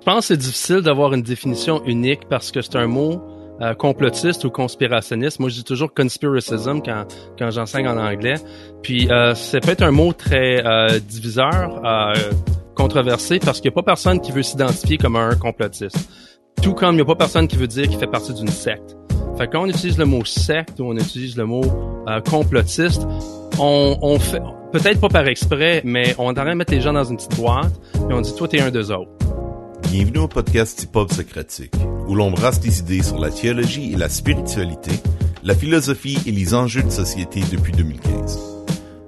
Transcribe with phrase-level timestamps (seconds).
[0.00, 3.20] Je pense que c'est difficile d'avoir une définition unique parce que c'est un mot
[3.60, 5.40] euh, complotiste ou conspirationniste.
[5.40, 7.04] Moi, je dis toujours conspiracism quand,
[7.38, 8.36] quand j'enseigne en anglais.
[8.82, 12.14] Puis, euh, c'est peut-être un mot très euh, diviseur, euh,
[12.74, 16.08] controversé, parce qu'il n'y a pas personne qui veut s'identifier comme un complotiste.
[16.62, 18.96] Tout comme il n'y a pas personne qui veut dire qu'il fait partie d'une secte.
[19.36, 21.64] Fait quand on utilise le mot secte ou on utilise le mot
[22.08, 23.06] euh, complotiste,
[23.58, 26.80] on, on fait peut-être pas par exprès, mais on est en train de mettre les
[26.80, 27.72] gens dans une petite boîte
[28.08, 29.10] et on dit toi t'es un d'eux autres.
[29.90, 31.74] Bienvenue au podcast Hip-Hop Socratique,
[32.06, 34.92] où l'on brasse des idées sur la théologie et la spiritualité,
[35.42, 38.38] la philosophie et les enjeux de société depuis 2015.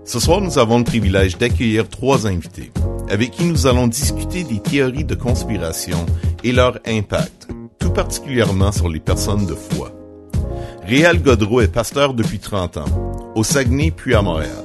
[0.05, 2.73] Ce soir, nous avons le privilège d'accueillir trois invités,
[3.09, 6.05] avec qui nous allons discuter des théories de conspiration
[6.43, 7.47] et leur impact,
[7.79, 9.93] tout particulièrement sur les personnes de foi.
[10.85, 14.65] Réal Godreau est pasteur depuis 30 ans, au Saguenay puis à Montréal.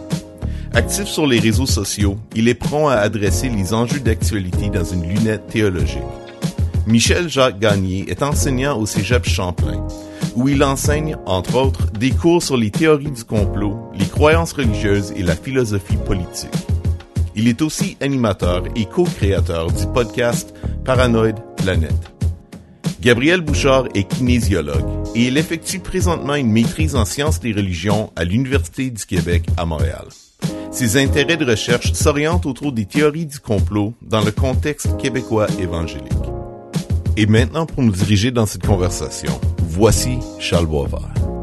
[0.78, 5.10] Actif sur les réseaux sociaux, il est prompt à adresser les enjeux d'actualité dans une
[5.10, 6.04] lunette théologique.
[6.86, 9.88] Michel Jacques Gagné est enseignant au Cégep Champlain,
[10.36, 15.14] où il enseigne, entre autres, des cours sur les théories du complot, les croyances religieuses
[15.16, 16.52] et la philosophie politique.
[17.36, 20.54] Il est aussi animateur et co-créateur du podcast
[20.86, 22.14] Paranoid Planète.
[23.02, 28.24] Gabriel Bouchard est kinésiologue et il effectue présentement une maîtrise en sciences des religions à
[28.24, 30.06] l'Université du Québec à Montréal.
[30.78, 36.06] Ses intérêts de recherche s'orientent autour des théories du complot dans le contexte québécois évangélique.
[37.18, 41.37] Et maintenant, pour nous diriger dans cette conversation, voici Charles Boisvert.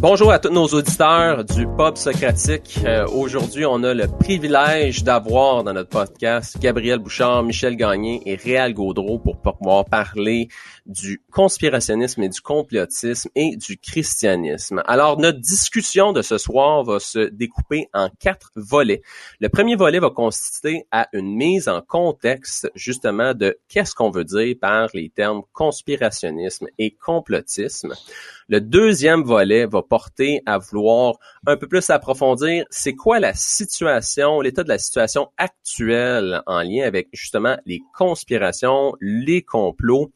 [0.00, 2.78] Bonjour à tous nos auditeurs du Pop Socratique.
[2.84, 8.36] Euh, Aujourd'hui, on a le privilège d'avoir dans notre podcast Gabriel Bouchard, Michel Gagné et
[8.36, 10.46] Réal Gaudreau pour pouvoir parler
[10.86, 14.84] du conspirationnisme et du complotisme et du christianisme.
[14.86, 19.02] Alors, notre discussion de ce soir va se découper en quatre volets.
[19.40, 24.24] Le premier volet va consister à une mise en contexte justement de qu'est-ce qu'on veut
[24.24, 27.94] dire par les termes conspirationnisme et complotisme.
[28.50, 31.16] Le deuxième volet va porter à vouloir
[31.46, 36.86] un peu plus approfondir c'est quoi la situation, l'état de la situation actuelle en lien
[36.86, 40.12] avec justement les conspirations, les complots.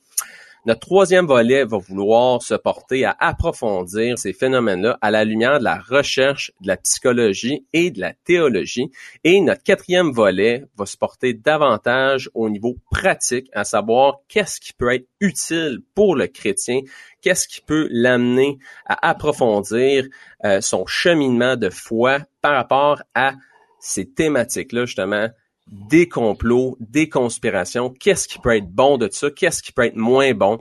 [0.64, 5.64] Notre troisième volet va vouloir se porter à approfondir ces phénomènes-là à la lumière de
[5.64, 8.88] la recherche, de la psychologie et de la théologie.
[9.24, 14.72] Et notre quatrième volet va se porter davantage au niveau pratique, à savoir qu'est-ce qui
[14.72, 16.78] peut être utile pour le chrétien,
[17.22, 20.06] qu'est-ce qui peut l'amener à approfondir
[20.44, 23.32] euh, son cheminement de foi par rapport à
[23.80, 25.26] ces thématiques-là, justement,
[25.68, 29.96] des complots, des conspirations, qu'est-ce qui peut être bon de ça, qu'est-ce qui peut être
[29.96, 30.60] moins bon?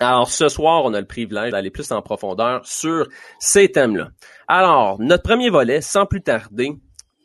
[0.00, 3.08] Alors ce soir, on a le privilège d'aller plus en profondeur sur
[3.38, 4.10] ces thèmes-là.
[4.48, 6.72] Alors, notre premier volet, sans plus tarder,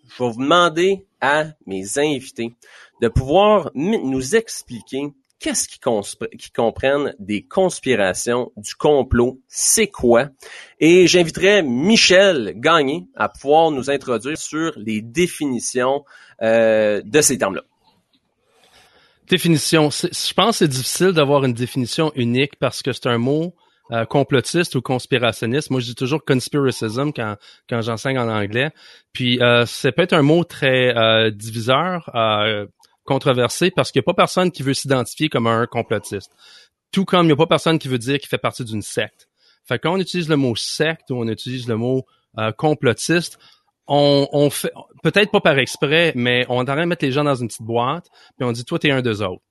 [0.09, 2.55] je vais vous demander à mes invités
[3.01, 10.27] de pouvoir nous expliquer qu'est-ce qui comprennent des conspirations, du complot, c'est quoi?
[10.79, 16.03] Et j'inviterai Michel Gagné à pouvoir nous introduire sur les définitions
[16.41, 17.63] euh, de ces termes-là.
[19.27, 19.89] Définition.
[19.91, 23.53] Je pense que c'est difficile d'avoir une définition unique parce que c'est un mot
[23.91, 25.69] euh, complotiste ou conspirationniste.
[25.69, 27.35] Moi, je dis toujours conspiracism quand,
[27.69, 28.71] quand j'enseigne en anglais.
[29.13, 32.65] Puis, euh, c'est peut-être un mot très euh, diviseur, euh,
[33.09, 36.31] controversé, parce qu'il n'y a pas personne qui veut s'identifier comme un complotiste.
[36.91, 39.27] Tout comme il n'y a pas personne qui veut dire qu'il fait partie d'une secte.
[39.65, 42.05] Fait on utilise le mot secte ou on utilise le mot
[42.37, 43.39] euh, complotiste,
[43.91, 44.71] on, fait
[45.01, 48.05] peut-être pas par exprès, mais on est de mettre les gens dans une petite boîte,
[48.37, 49.41] puis on dit toi t'es un d'eux autres.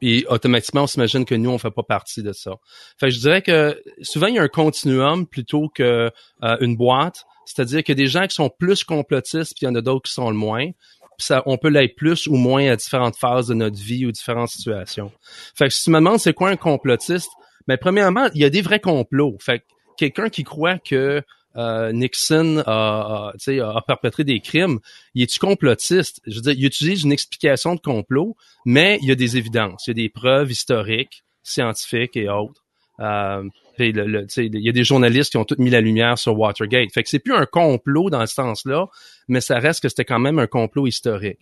[0.00, 2.52] Puis automatiquement on s'imagine que nous on fait pas partie de ça.
[2.98, 6.10] Fait que je dirais que souvent il y a un continuum plutôt que
[6.42, 9.68] euh, boîte, c'est-à-dire qu'il y a des gens qui sont plus complotistes, puis il y
[9.68, 10.70] en a d'autres qui sont le moins.
[11.18, 14.48] Ça, on peut l'être plus ou moins à différentes phases de notre vie ou différentes
[14.48, 15.12] situations.
[15.54, 17.30] Fait que si tu me demandes c'est quoi un complotiste,
[17.68, 19.36] mais premièrement, il y a des vrais complots.
[19.40, 19.64] Fait que
[19.96, 21.22] quelqu'un qui croit que
[21.56, 24.80] euh, Nixon a, a, a, perpétré des crimes,
[25.14, 26.20] il est-tu complotiste?
[26.26, 28.36] Je veux dire, il utilise une explication de complot,
[28.66, 32.64] mais il y a des évidences, il y a des preuves historiques, scientifiques et autres.
[33.00, 33.44] Euh,
[33.78, 36.92] il y a des journalistes qui ont toutes mis la lumière sur Watergate.
[36.92, 38.86] Fait que c'est plus un complot dans ce sens-là,
[39.28, 41.38] mais ça reste que c'était quand même un complot historique.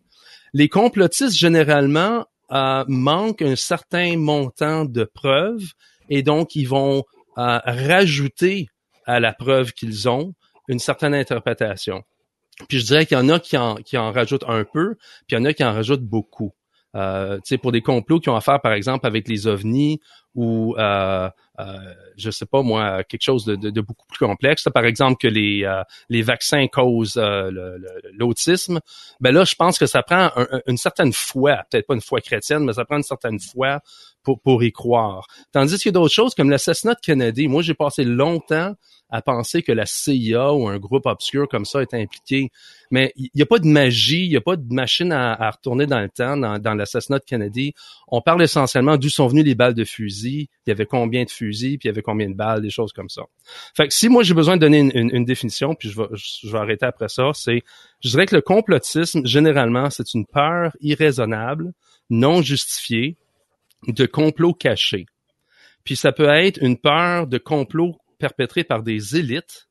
[0.54, 5.72] Les complotistes, généralement, euh, manquent un certain montant de preuves
[6.10, 7.04] et donc ils vont
[7.38, 8.66] euh, rajouter
[9.06, 10.34] à la preuve qu'ils ont
[10.68, 12.02] une certaine interprétation.
[12.68, 14.96] Puis je dirais qu'il y en a qui en, rajoutent un peu,
[15.26, 16.52] puis il y en a qui en rajoutent beaucoup.
[16.94, 20.00] Euh, pour des complots qui ont à faire, par exemple, avec les ovnis
[20.34, 21.28] ou euh,
[21.60, 21.64] euh,
[22.16, 24.66] je sais pas moi quelque chose de, de, de beaucoup plus complexe.
[24.72, 27.78] Par exemple que les euh, les vaccins causent euh,
[28.14, 28.80] l'autisme.
[29.20, 30.30] Ben là, je pense que ça prend
[30.66, 33.80] une certaine foi, peut-être pas une foi chrétienne, mais ça prend une certaine foi
[34.22, 35.26] pour, pour y croire.
[35.52, 37.48] Tandis qu'il y a d'autres choses comme l'assassinat de Kennedy.
[37.48, 38.74] Moi, j'ai passé longtemps
[39.12, 42.50] à penser que la CIA ou un groupe obscur comme ça est impliqué.
[42.90, 45.86] Mais il n'y a pas de magie, il n'y a pas de machine à, retourner
[45.86, 47.74] dans le temps dans, l'assassinat de Kennedy.
[48.08, 51.30] On parle essentiellement d'où sont venues les balles de fusil, il y avait combien de
[51.30, 53.22] fusils, puis il y avait combien de balles, des choses comme ça.
[53.76, 57.08] Fait que si moi j'ai besoin de donner une, définition, puis je vais, arrêter après
[57.08, 57.62] ça, c'est,
[58.00, 61.72] je dirais que le complotisme, généralement, c'est une peur irraisonnable,
[62.10, 63.16] non justifiée,
[63.88, 65.06] de complot caché.
[65.84, 69.68] Puis ça peut être une peur de complot perpétrés par des élites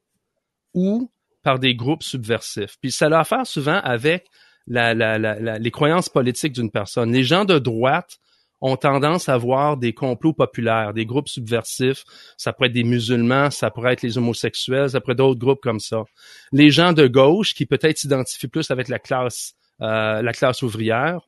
[0.74, 1.12] ou
[1.44, 2.78] par des groupes subversifs.
[2.82, 4.28] Puis ça a affaire souvent avec
[4.68, 7.12] les croyances politiques d'une personne.
[7.12, 8.20] Les gens de droite
[8.62, 12.04] ont tendance à voir des complots populaires, des groupes subversifs.
[12.38, 15.62] Ça pourrait être des musulmans, ça pourrait être les homosexuels, ça pourrait être d'autres groupes
[15.62, 16.04] comme ça.
[16.52, 21.22] Les gens de gauche qui peut-être s'identifient plus avec la classe, euh, la classe ouvrière,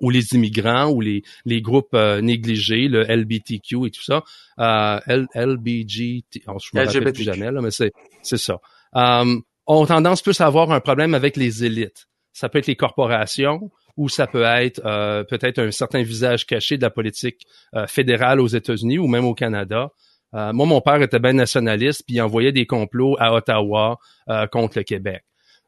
[0.00, 4.22] ou les immigrants ou les, les groupes euh, négligés, le LBTQ et tout ça,
[4.58, 7.92] euh, L, LBG, oh, je me rappelle plus jamais, là, mais c'est,
[8.22, 8.60] c'est ça,
[8.96, 9.36] euh,
[9.66, 12.06] ont tendance plus à avoir un problème avec les élites.
[12.32, 16.76] Ça peut être les corporations ou ça peut être euh, peut-être un certain visage caché
[16.76, 17.42] de la politique
[17.74, 19.90] euh, fédérale aux États-Unis ou même au Canada.
[20.32, 23.98] moi, mon père était bien nationaliste, puis il envoyait des complots à Ottawa
[24.50, 25.22] contre le Québec.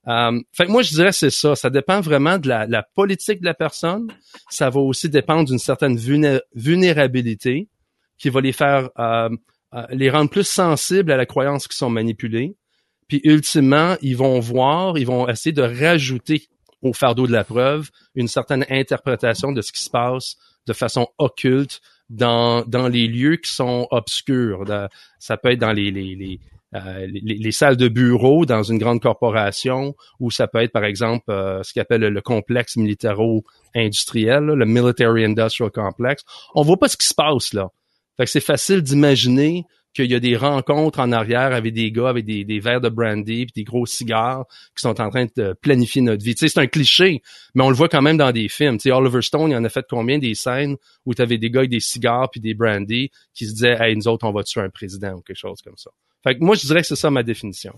[0.08, 1.56] Euh, fait que moi, je dirais c'est ça.
[1.56, 4.08] Ça dépend vraiment de la, politique de la personne.
[4.50, 7.68] Ça va aussi dépendre d'une certaine vulnérabilité
[8.18, 9.28] qui va les faire euh,
[9.74, 12.56] euh, les rendre plus sensibles à la croyance qui sont manipulées.
[13.08, 16.48] Puis ultimement, ils vont voir, ils vont essayer de rajouter
[16.82, 20.36] au fardeau de la preuve une certaine interprétation de ce qui se passe
[20.66, 21.80] de façon occulte
[22.10, 24.64] dans, dans les lieux qui sont obscurs.
[25.18, 26.40] ça peut être dans les, les, les,
[26.74, 31.24] euh, les, salles de bureau dans une grande corporation, ou ça peut être par exemple
[31.30, 36.24] euh, ce qu'on appelle le, complexe militaro-industriel, le Military Industrial Complex.
[36.54, 37.70] On voit pas ce qui se passe là.
[38.16, 39.64] Fait que c'est facile d'imaginer
[39.96, 43.46] qu'il y a des rencontres en arrière avec des gars avec des, verres de brandy
[43.46, 44.46] puis des gros cigares
[44.76, 46.34] qui sont en train de planifier notre vie.
[46.34, 47.22] Tu sais, c'est un cliché,
[47.54, 48.76] mais on le voit quand même dans des films.
[48.76, 51.50] Tu sais, Oliver Stone, il en a fait combien des scènes où tu avais des
[51.50, 54.42] gars avec des cigares puis des brandy qui se disaient Hey, nous autres, on va
[54.42, 55.90] tuer un président ou quelque chose comme ça.
[56.22, 57.72] Fait que moi, je dirais que c'est ça ma définition.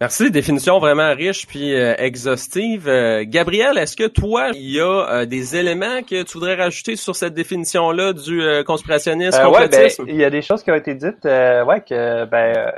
[0.00, 2.88] Merci, définition vraiment riche puis euh, exhaustive.
[2.88, 6.94] Euh, Gabriel, est-ce que toi, il y a euh, des éléments que tu voudrais rajouter
[6.94, 10.02] sur cette définition-là du conspirationnisme, complotisme?
[10.02, 12.72] Ouais, ben, il y a des choses qui ont été dites, ouais, que ben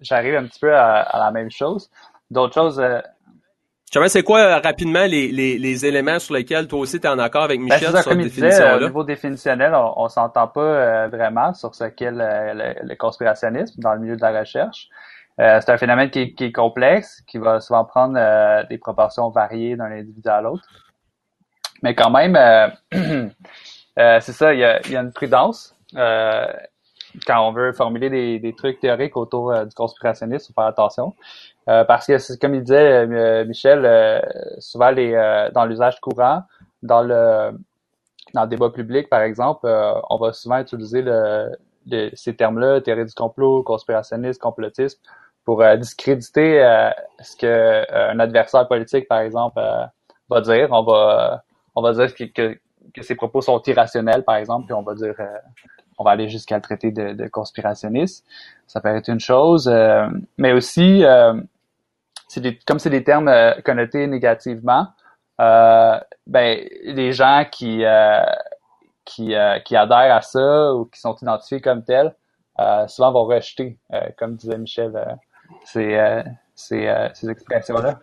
[0.00, 1.90] j'arrive un petit peu à, la même chose.
[2.30, 2.82] D'autres choses,
[3.92, 7.18] sais c'est quoi rapidement les, les, les, éléments sur lesquels toi aussi tu es en
[7.18, 8.78] accord avec ben, Michel sur cette définition-là?
[8.78, 13.92] Au niveau définitionnel, on, on s'entend pas vraiment sur ce qu'est le, le, conspirationnisme dans
[13.92, 14.88] le milieu de la recherche.
[15.42, 19.74] Euh, c'est un phénomène qui, est complexe, qui va souvent prendre euh, des proportions variées
[19.74, 20.62] d'un individu à l'autre.
[21.82, 22.68] Mais quand même, euh,
[24.20, 25.74] c'est ça, il y a, une prudence.
[25.94, 31.14] quand on veut formuler des, trucs théoriques autour du conspirationnisme, il faut faire attention.
[31.66, 34.22] parce que, comme il disait Michel,
[34.58, 35.12] souvent les,
[35.52, 36.44] dans l'usage courant,
[36.82, 37.50] dans le
[38.34, 39.66] dans le débat public, par exemple,
[40.08, 41.04] on va souvent utiliser
[42.14, 45.00] ces termes-là, théorie du complot, conspirationnisme, complotisme,
[45.44, 46.90] pour euh, discréditer euh,
[47.20, 49.60] ce que euh, un adversaire politique, par exemple,
[50.28, 50.68] va dire.
[50.70, 51.42] On va
[51.74, 52.58] on va dire que, que,
[52.94, 55.14] que, ses propos sont irrationnels, par exemple, puis on va dire
[55.98, 58.26] on va aller jusqu'à le traiter de, de, conspirationniste.
[58.66, 59.72] Ça peut être une chose,
[60.36, 61.02] mais aussi
[62.36, 63.32] des, comme c'est des termes
[63.64, 64.88] connotés négativement,
[65.38, 67.84] ben les gens qui
[69.04, 69.34] qui,
[69.64, 72.14] qui adhèrent à ça ou qui sont identifiés comme tels,
[72.86, 73.78] souvent vont rejeter,
[74.18, 75.18] comme disait Michel,
[75.64, 76.22] c'est euh,
[76.72, 77.98] euh, ces expressions-là.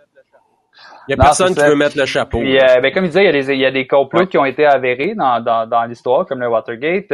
[1.08, 2.40] Il n'y a personne qui veut mettre le chapeau.
[2.40, 4.38] Euh, ben, comme il disait, il y a des, il y a des complots qui
[4.38, 7.10] ont été avérés dans, dans, dans l'histoire, comme le Watergate.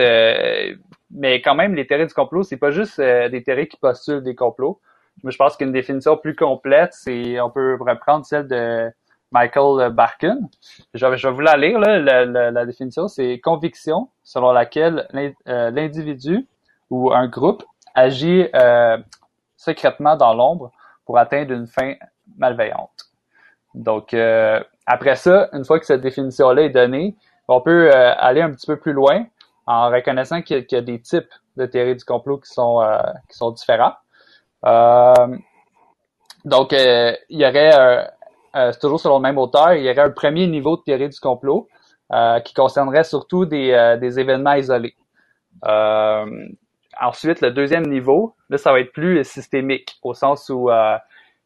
[1.11, 4.35] mais quand même, les théories du complot, c'est pas juste des théories qui postulent des
[4.35, 4.79] complots.
[5.23, 8.91] Mais je pense qu'une définition plus complète, c'est on peut reprendre celle de
[9.31, 10.37] Michael Barkin.
[10.93, 13.07] Je, vais, je vais vous la lire, là, la, la définition.
[13.07, 15.07] C'est conviction selon laquelle
[15.45, 16.45] l'individu
[16.89, 17.63] ou un groupe
[17.95, 18.97] agit euh,
[19.65, 20.71] secrètement dans l'ombre
[21.05, 21.93] pour atteindre une fin
[22.37, 23.09] malveillante.
[23.73, 27.15] Donc, euh, après ça, une fois que cette définition-là est donnée,
[27.47, 29.25] on peut euh, aller un petit peu plus loin
[29.67, 32.97] en reconnaissant qu'il y, a des types de théories du complot qui sont, euh,
[33.29, 33.93] qui sont différents.
[36.45, 38.07] donc, il y aurait,
[38.53, 41.19] c'est toujours selon le même auteur, il y aurait un premier niveau de théorie du
[41.19, 41.67] complot
[42.45, 44.95] qui concernerait surtout des, des événements isolés.
[47.01, 50.69] Ensuite, le deuxième niveau, là, ça va être plus systémique, au sens où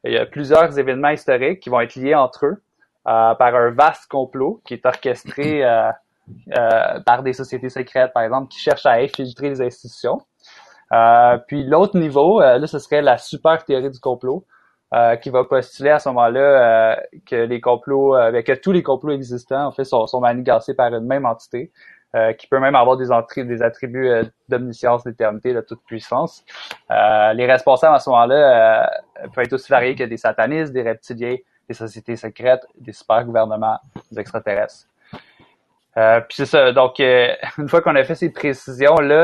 [0.04, 2.62] il y a plusieurs événements historiques qui vont être liés entre eux
[3.04, 5.62] par un vaste complot qui est orchestré
[7.06, 10.20] par des sociétés secrètes, par exemple, qui cherchent à infiltrer les institutions.
[10.92, 14.44] Euh, puis l'autre niveau, euh, là, ce serait la super théorie du complot,
[14.92, 19.12] euh, qui va postuler à ce moment-là que les complots, ben, que tous les complots
[19.12, 21.70] existants, en fait, sont, sont manigancés par une même entité,
[22.38, 23.12] qui peut même avoir des,
[23.62, 24.10] attributs
[24.48, 26.44] d'omniscience, d'éternité, de toute puissance.
[26.88, 28.90] les responsables à ce moment-là
[29.32, 31.36] peuvent être aussi variés que des satanistes, des reptiliens,
[31.68, 33.78] des sociétés secrètes, des super gouvernements,
[34.10, 34.88] des extraterrestres.
[35.96, 36.72] Euh, puis c'est ça.
[36.72, 39.14] Donc, euh, une fois qu'on a fait ces précisions-là,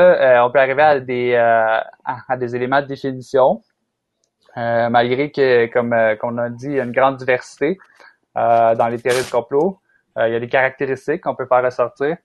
[0.41, 3.61] euh, on peut arriver à des, à des éléments de définition,
[4.55, 7.77] malgré que, comme qu'on a dit, il y a une grande diversité
[8.35, 9.79] dans les théories de complot.
[10.17, 12.17] il y a des caractéristiques qu'on peut faire ressortir.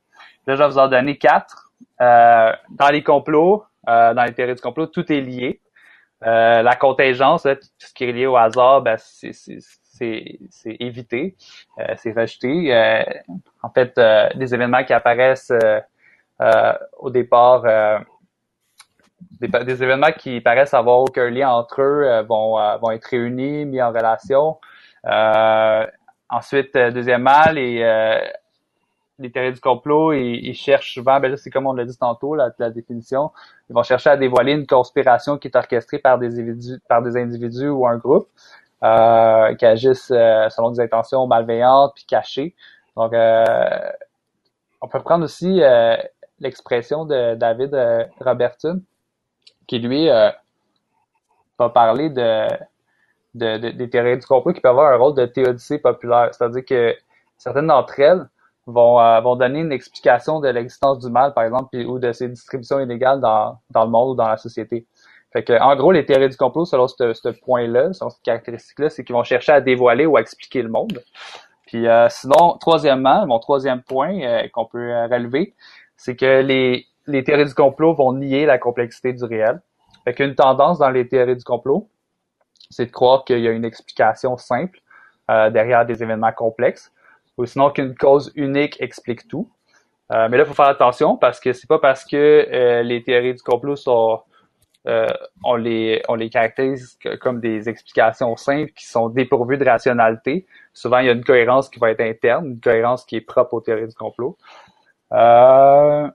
[0.47, 1.71] Là, je vais vous en donner quatre.
[2.01, 5.61] dans les complots, dans les théories de complot, tout est lié.
[6.23, 8.97] la contingence, tout ce qui est lié au hasard, ben,
[9.93, 11.37] c'est évité,
[11.79, 12.75] euh, c'est rejeté.
[12.75, 13.03] Euh,
[13.63, 15.53] en fait, euh, des événements qui apparaissent
[16.99, 17.63] au départ,
[19.41, 23.93] des, événements qui paraissent avoir aucun lien entre eux vont, vont être réunis, mis en
[23.93, 24.59] relation.
[26.29, 27.85] ensuite, deuxièmement, les,
[29.19, 32.35] les théories du complot, ils, cherchent souvent, ben là, c'est comme on l'a dit tantôt,
[32.35, 33.31] la, la, définition,
[33.69, 37.17] ils vont chercher à dévoiler une conspiration qui est orchestrée par des individus, par des
[37.17, 38.29] individus ou un groupe
[38.83, 42.55] euh, qui agissent euh, selon des intentions malveillantes puis cachées.
[42.97, 43.45] Donc, euh,
[44.81, 45.61] on peut prendre aussi
[46.41, 47.73] l'expression de David
[48.21, 48.83] Robertson,
[49.69, 52.49] qui lui va parler de,
[53.35, 56.31] de, des théories du complot qui peuvent avoir un rôle de théodicée populaire.
[56.33, 56.97] C'est-à-dire que
[57.39, 58.29] certaines d'entre elles
[58.67, 62.79] vont, vont donner une explication de l'existence du mal, par exemple, ou de ses distributions
[62.81, 64.87] illégales dans, dans le monde ou dans la société.
[65.33, 69.03] Fait que, en gros, les théories du complot, selon ce, point-là, selon cette caractéristique-là, c'est
[69.03, 71.03] qu'ils vont chercher à dévoiler ou à expliquer le monde.
[71.67, 75.55] Puis euh, sinon, troisièmement, mon troisième point euh, qu'on peut euh, relever,
[75.97, 79.63] c'est que les, les théories du complot vont nier la complexité du réel.
[80.05, 81.89] Fait qu'une tendance dans les théories du complot,
[82.69, 84.81] c'est de croire qu'il y a une explication simple
[85.29, 86.93] derrière des événements complexes,
[87.43, 89.51] ou sinon qu'une cause unique explique tout.
[90.11, 93.43] mais là, il faut faire attention parce que c'est pas parce que les théories du
[93.43, 94.21] complot sont
[94.89, 95.07] euh,
[95.45, 100.47] on les on les caractérise comme des explications simples qui sont dépourvues de rationalité.
[100.73, 103.55] Souvent, il y a une cohérence qui va être interne, une cohérence qui est propre
[103.55, 104.37] aux théories du complot.
[105.13, 106.09] Euh,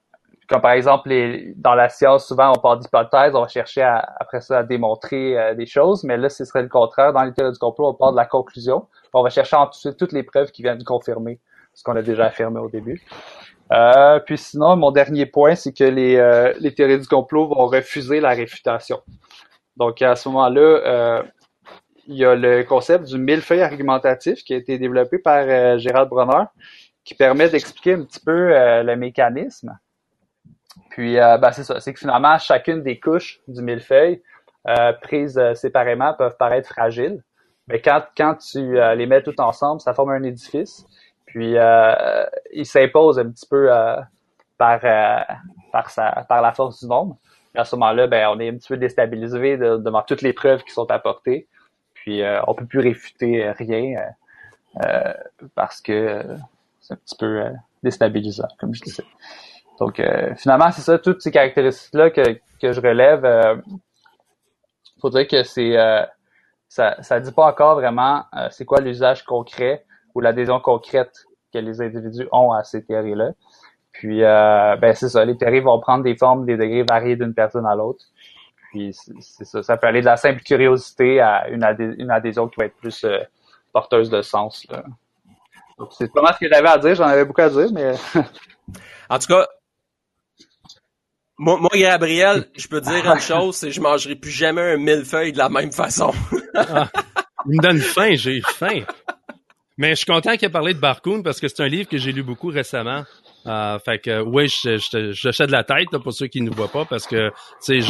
[0.47, 3.81] comme par exemple, les, dans la science, souvent on part d'hypothèses, on va chercher
[4.19, 7.11] après ça à démontrer euh, des choses, mais là, ce serait le contraire.
[7.11, 8.87] Dans les théories du complot, on part de la conclusion.
[9.13, 11.39] On va chercher ensuite toutes les preuves qui viennent confirmer
[11.73, 13.01] ce qu'on a déjà affirmé au début.
[13.71, 17.67] Euh, puis sinon, mon dernier point, c'est que les, euh, les théories du complot vont
[17.67, 19.01] refuser la réfutation.
[19.75, 21.23] Donc à ce moment-là, euh,
[22.07, 26.09] il y a le concept du millefeuille argumentatif qui a été développé par euh, Gérald
[26.09, 26.45] Bronner,
[27.03, 28.49] qui permet d'expliquer un petit peu
[28.83, 29.77] le mécanisme.
[30.89, 34.21] Puis ben, c'est ça, c'est que finalement, chacune des couches du millefeuille
[35.01, 37.23] prises séparément peuvent paraître fragiles.
[37.67, 40.85] Mais quand, quand tu les mets toutes ensemble, ça forme un édifice.
[41.27, 43.97] Puis euh, il s'impose un petit peu euh,
[44.57, 45.19] par euh,
[45.71, 47.17] par sa par la force du nombre.
[47.53, 50.63] Et à ce moment-là, ben on est un petit peu déstabilisé devant toutes les preuves
[50.63, 51.47] qui sont apportées.
[51.93, 53.95] Puis on peut plus réfuter rien
[55.53, 56.23] parce que
[56.79, 57.43] c'est un petit peu
[57.83, 59.03] déstabilisant, comme je disais.
[59.79, 60.01] Donc
[60.37, 63.23] finalement, c'est ça, toutes ces caractéristiques-là que, que je relève.
[63.65, 65.75] Il faut dire que c'est
[66.67, 71.81] ça ça dit pas encore vraiment c'est quoi l'usage concret ou l'adhésion concrète que les
[71.81, 73.31] individus ont à ces théories-là.
[73.97, 77.33] Puis, euh, ben c'est ça, les théories vont prendre des formes, des degrés variés d'une
[77.33, 78.05] personne à l'autre.
[78.69, 82.65] Puis, c'est ça, ça peut aller de la simple curiosité à une, adhésion qui va
[82.65, 83.19] être plus euh,
[83.73, 84.67] porteuse de sens.
[85.91, 87.93] C'est pas mal ce que j'avais à dire, j'en avais beaucoup à dire, mais...
[89.09, 89.47] en tout cas,
[91.37, 94.77] moi, moi, Gabriel, je peux dire une chose, c'est que je mangerai plus jamais un
[94.77, 96.11] millefeuille de la même façon.
[96.55, 96.89] ah,
[97.45, 98.81] il me donne faim, j'ai faim.
[99.77, 101.97] Mais je suis content qu'il ait parlé de Barcoon parce que c'est un livre que
[101.97, 103.03] j'ai lu beaucoup récemment.
[103.45, 106.85] Euh, fait que oui, je, je, de la tête pour ceux qui ne voient pas
[106.85, 107.31] parce que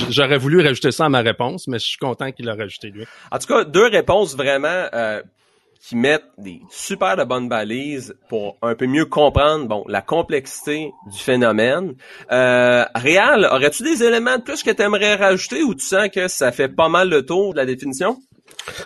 [0.10, 3.06] j'aurais voulu rajouter ça à ma réponse, mais je suis content qu'il l'a rajouté lui.
[3.32, 5.22] En tout cas, deux réponses vraiment euh,
[5.82, 10.92] qui mettent des super de bonnes balises pour un peu mieux comprendre bon la complexité
[11.12, 11.94] du phénomène.
[12.32, 16.28] Euh, Réal, aurais-tu des éléments de plus que tu aimerais rajouter ou tu sens que
[16.28, 18.18] ça fait pas mal le tour de la définition?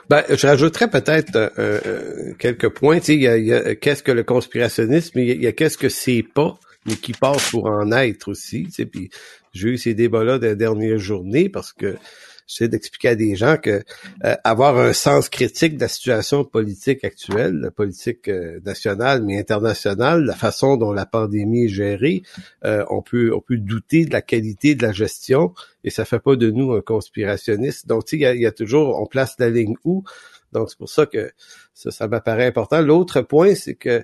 [0.09, 2.99] Ben, je rajouterais peut-être euh, euh, quelques points.
[2.99, 6.23] Tu sais, il y a, qu'est-ce que le conspirationnisme, il y a, qu'est-ce que c'est
[6.23, 8.65] pas, mais qui passe pour en être aussi.
[8.65, 9.09] Tu sais, puis
[9.53, 11.95] j'ai eu ces débats-là des dernières journées parce que
[12.51, 13.83] j'essaie d'expliquer à des gens que
[14.25, 19.39] euh, avoir un sens critique de la situation politique actuelle, la politique euh, nationale mais
[19.39, 22.23] internationale, la façon dont la pandémie est gérée,
[22.65, 25.53] euh, on peut on peut douter de la qualité de la gestion
[25.83, 27.87] et ça fait pas de nous un conspirationniste.
[27.87, 30.03] Donc il y a, y a toujours on place la ligne où.
[30.51, 31.31] Donc c'est pour ça que
[31.73, 32.81] ça, ça m'apparaît important.
[32.81, 34.03] L'autre point, c'est que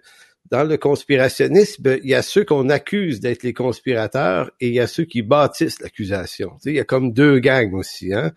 [0.50, 4.80] dans le conspirationnisme, il y a ceux qu'on accuse d'être les conspirateurs et il y
[4.80, 6.58] a ceux qui bâtissent l'accusation.
[6.66, 8.14] il y a comme deux gangs aussi.
[8.14, 8.32] Hein?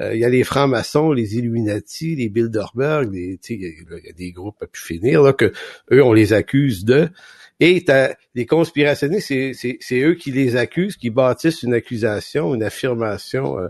[0.00, 4.32] Euh, il y a les francs-maçons, les Illuminati, les Bilderberg, les, il y a des
[4.32, 5.52] groupes à pu finir, là, que
[5.92, 7.08] eux, on les accuse de.
[7.60, 7.84] Et
[8.34, 13.68] les conspirationnistes, c'est eux qui les accusent, qui bâtissent une accusation, une affirmation euh,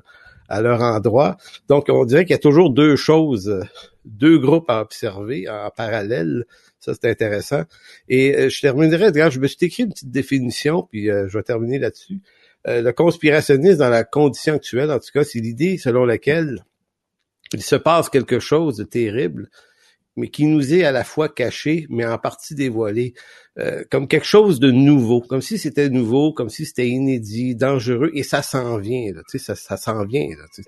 [0.48, 1.36] à leur endroit.
[1.68, 3.60] Donc, on dirait qu'il y a toujours deux choses,
[4.06, 6.46] deux groupes à observer en parallèle
[6.84, 7.62] ça, c'est intéressant.
[8.08, 11.42] Et euh, je terminerai, je me suis écrit une petite définition, puis euh, je vais
[11.42, 12.20] terminer là-dessus.
[12.66, 16.64] Euh, le conspirationnisme dans la condition actuelle, en tout cas, c'est l'idée selon laquelle
[17.54, 19.48] il se passe quelque chose de terrible,
[20.16, 23.14] mais qui nous est à la fois caché, mais en partie dévoilé,
[23.58, 28.10] euh, comme quelque chose de nouveau, comme si c'était nouveau, comme si c'était inédit, dangereux,
[28.14, 30.28] et ça s'en vient, là, ça, ça s'en vient.
[30.28, 30.62] Là, tu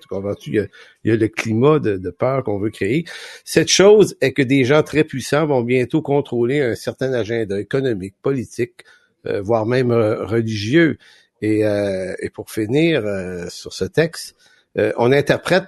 [0.46, 0.66] Il y, a,
[1.04, 3.04] il y a le climat de, de peur qu'on veut créer.
[3.44, 8.14] Cette chose est que des gens très puissants vont bientôt contrôler un certain agenda économique,
[8.22, 8.84] politique,
[9.26, 10.98] euh, voire même euh, religieux.
[11.42, 13.04] Et, et pour finir
[13.50, 14.34] sur ce texte,
[14.74, 15.66] on interprète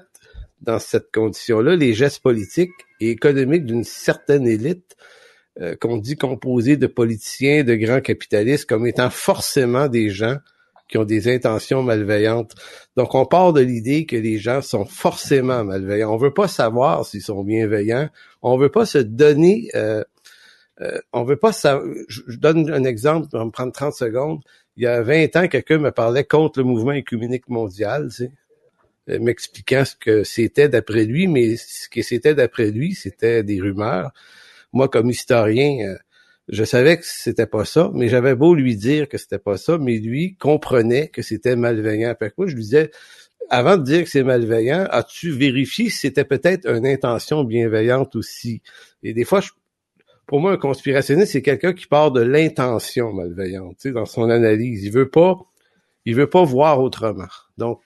[0.62, 4.96] dans cette condition-là les gestes politiques et économiques d'une certaine élite
[5.60, 10.36] euh, qu'on dit composée de politiciens, de grands capitalistes, comme étant forcément des gens
[10.88, 12.54] qui ont des intentions malveillantes.
[12.96, 16.12] Donc, on part de l'idée que les gens sont forcément malveillants.
[16.12, 18.08] On veut pas savoir s'ils sont bienveillants.
[18.42, 19.68] On veut pas se donner...
[19.74, 20.02] Euh,
[20.80, 21.86] euh, on veut pas savoir...
[22.08, 24.40] Je, donne un exemple, on va me prendre 30 secondes.
[24.76, 28.32] Il y a 20 ans, quelqu'un me parlait contre le mouvement écuménique mondial, tu sais.
[29.08, 33.60] Euh, m'expliquant ce que c'était d'après lui, mais ce que c'était d'après lui, c'était des
[33.60, 34.12] rumeurs.
[34.72, 35.96] Moi, comme historien, euh,
[36.48, 39.78] je savais que c'était pas ça, mais j'avais beau lui dire que c'était pas ça,
[39.78, 42.14] mais lui comprenait que c'était malveillant.
[42.18, 42.90] Fait moi, je lui disais,
[43.50, 48.62] avant de dire que c'est malveillant, as-tu vérifié si c'était peut-être une intention bienveillante aussi?
[49.02, 49.40] Et des fois,
[50.26, 54.28] pour moi, un conspirationniste, c'est quelqu'un qui part de l'intention malveillante, tu sais, dans son
[54.28, 54.84] analyse.
[54.84, 55.38] Il veut pas,
[56.04, 57.28] il veut pas voir autrement.
[57.56, 57.80] Donc,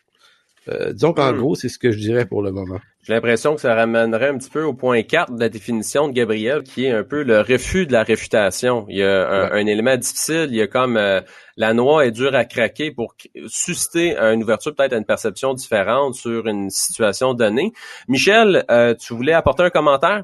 [0.68, 1.38] euh, disons qu'en hmm.
[1.38, 2.78] gros, c'est ce que je dirais pour le moment.
[3.02, 6.12] J'ai l'impression que ça ramènerait un petit peu au point 4 de la définition de
[6.12, 8.86] Gabriel, qui est un peu le refus de la réfutation.
[8.88, 11.20] Il y a un, élément difficile, il y a comme euh,
[11.56, 13.16] la noix est dure à craquer pour
[13.48, 17.72] susciter une ouverture peut-être à une perception différente sur une situation donnée.
[18.06, 20.22] Michel, euh, tu voulais apporter un commentaire?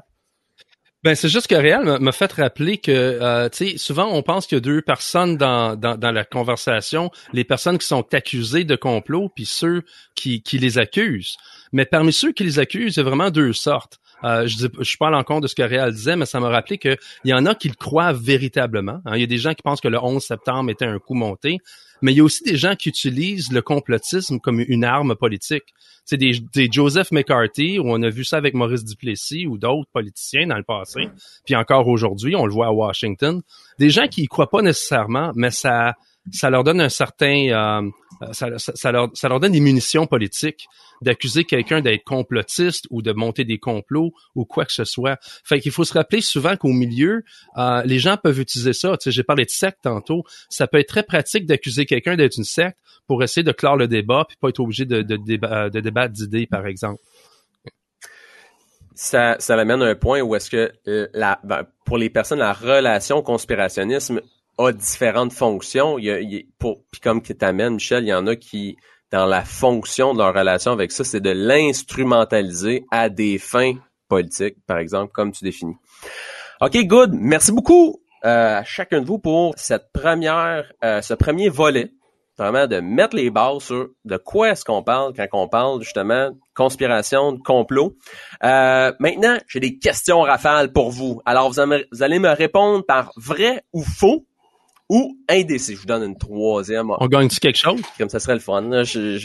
[1.01, 4.47] Ben c'est juste que Réal m'a fait rappeler que euh, tu sais souvent on pense
[4.47, 8.75] qu'il y a deux personnes dans, dans, la conversation, les personnes qui sont accusées de
[8.75, 9.83] complot puis ceux
[10.13, 11.37] qui, qui les accusent.
[11.71, 13.99] Mais parmi ceux qui les accusent, il y a vraiment deux sortes.
[14.25, 16.77] Euh, je, dis, je à l'encontre de ce que Réal disait, mais ça m'a rappelé
[16.77, 18.99] qu'il y en a qui le croient véritablement.
[19.05, 19.15] Hein.
[19.15, 21.59] Il y a des gens qui pensent que le 11 septembre était un coup monté,
[22.01, 25.73] mais il y a aussi des gens qui utilisent le complotisme comme une arme politique.
[26.05, 29.89] C'est des, des Joseph McCarthy, où on a vu ça avec Maurice Duplessis ou d'autres
[29.91, 31.09] politiciens dans le passé,
[31.45, 33.41] puis encore aujourd'hui, on le voit à Washington.
[33.77, 35.93] Des gens qui y croient pas nécessairement, mais ça
[36.31, 40.67] ça leur donne un certain euh, ça, leur, ça leur donne des munitions politiques
[41.01, 45.17] d'accuser quelqu'un d'être complotiste ou de monter des complots ou quoi que ce soit.
[45.43, 47.23] Fait qu'il faut se rappeler souvent qu'au milieu,
[47.57, 48.97] euh, les gens peuvent utiliser ça.
[48.97, 50.23] Tu sais, j'ai parlé de secte tantôt.
[50.49, 53.87] Ça peut être très pratique d'accuser quelqu'un d'être une secte pour essayer de clore le
[53.87, 57.01] débat puis pas être obligé de, de, de, de débattre d'idées, par exemple.
[58.95, 62.51] Ça, ça à un point où est-ce que euh, la, ben, pour les personnes, la
[62.51, 64.19] relation conspirationnisme
[64.59, 65.97] a différentes fonctions.
[65.97, 68.77] Il y a, il, pour, puis comme qui t'amène, Michel, il y en a qui
[69.11, 73.73] dans la fonction de leur relation avec ça, c'est de l'instrumentaliser à des fins
[74.07, 75.77] politiques, par exemple, comme tu définis.
[76.61, 77.11] OK, good.
[77.13, 81.91] Merci beaucoup euh, à chacun de vous pour cette première, euh, ce premier volet,
[82.37, 86.31] vraiment de mettre les bases sur de quoi est-ce qu'on parle quand on parle justement
[86.31, 87.95] de conspiration, de complot.
[88.43, 91.21] Euh, maintenant, j'ai des questions rafales pour vous.
[91.25, 94.25] Alors, vous allez me répondre par vrai ou faux
[94.89, 95.75] ou indécis.
[95.75, 96.91] Je vous donne une troisième.
[96.99, 97.81] On gagne-tu quelque chose?
[97.97, 98.83] Comme ça serait le fun.
[98.83, 99.19] Je,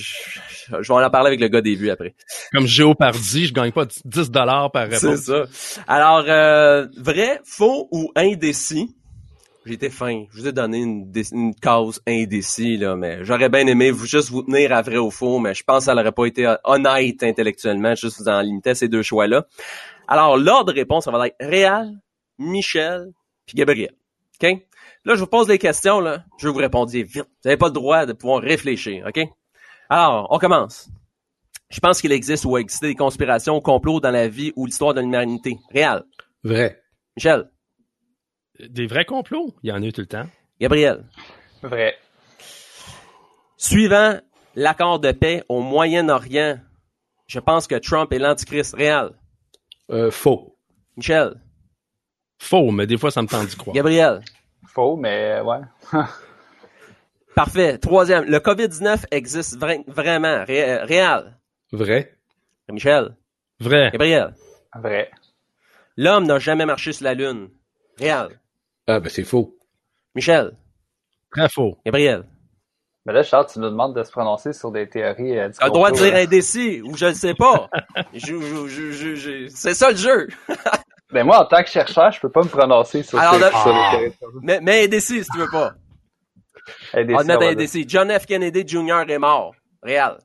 [0.71, 2.15] vais en parler avec le gars des vues après.
[2.53, 5.01] Comme Géopardy, je gagne pas 10 dollars par réponse.
[5.01, 5.45] C'est ça.
[5.89, 8.95] Alors, euh, vrai, faux ou indécis?
[9.67, 10.27] J'étais fin.
[10.31, 14.29] Je vous ai donné une, une cause indécis, là, mais j'aurais bien aimé vous juste
[14.29, 17.23] vous tenir à vrai ou faux, mais je pense que ça n'aurait pas été honnête
[17.23, 19.47] intellectuellement, juste vous en limiter ces deux choix-là.
[20.07, 21.95] Alors, l'ordre de réponse, ça va être Réal,
[22.39, 23.07] Michel,
[23.47, 23.95] puis Gabriel.
[24.43, 24.59] OK?
[25.05, 26.25] Là, je vous pose des questions, là.
[26.39, 27.25] Je veux que vous répondiez vite.
[27.25, 29.27] Vous n'avez pas le droit de pouvoir réfléchir, OK?
[29.91, 30.89] Alors, on commence.
[31.71, 34.95] Je pense qu'il existe ou a existé des conspirations, complots dans la vie ou l'histoire
[34.95, 35.59] de l'humanité.
[35.71, 36.05] Réal.
[36.43, 36.81] Vrai.
[37.17, 37.51] Michel.
[38.61, 40.27] Des vrais complots, il y en a eu tout le temps.
[40.61, 41.05] Gabriel.
[41.63, 41.97] Vrai.
[43.57, 44.21] Suivant
[44.55, 46.61] l'accord de paix au Moyen-Orient,
[47.27, 49.11] je pense que Trump est l'antichrist réel.
[49.91, 50.57] Euh, faux.
[50.97, 51.41] Michel.
[52.39, 53.75] Faux, mais des fois, ça me tente d'y croire.
[53.75, 54.23] Gabriel.
[54.75, 55.61] Faux, mais ouais.
[57.35, 57.79] Parfait.
[57.79, 58.25] Troisième.
[58.25, 60.45] Le COVID-19 existe vra- vraiment.
[60.45, 61.37] Ré- réel.
[61.73, 62.17] Vrai.
[62.71, 63.15] Michel.
[63.61, 63.91] Vrai.
[63.93, 64.35] Gabriel.
[64.77, 65.11] Vrai.
[65.97, 67.51] L'homme n'a jamais marché sur la Lune.
[67.99, 68.29] Réel.
[68.87, 69.57] Ah, ben c'est faux.
[70.15, 70.53] Michel.
[71.31, 71.77] Très faux.
[71.85, 72.25] Gabriel.
[73.07, 75.67] Mais là, Charles, tu nous demandes de se prononcer sur des théories euh, du T'as
[75.67, 76.23] le droit de dire hein.
[76.23, 77.69] indécis ou je le sais pas.
[78.15, 80.29] Je- je- je- je- je- C'est ça le jeu.
[81.15, 83.51] Ben moi, en tant que chercheur, je peux pas me prononcer sur, Alors, ces- le-
[83.51, 84.27] sur les Ah.
[84.43, 85.75] Mais, mais indécis si tu veux pas.
[86.93, 87.85] Indécis, On va te mettre on indécis.
[87.89, 88.27] John F.
[88.27, 89.05] Kennedy Jr.
[89.09, 89.55] est mort.
[89.83, 90.17] Réel.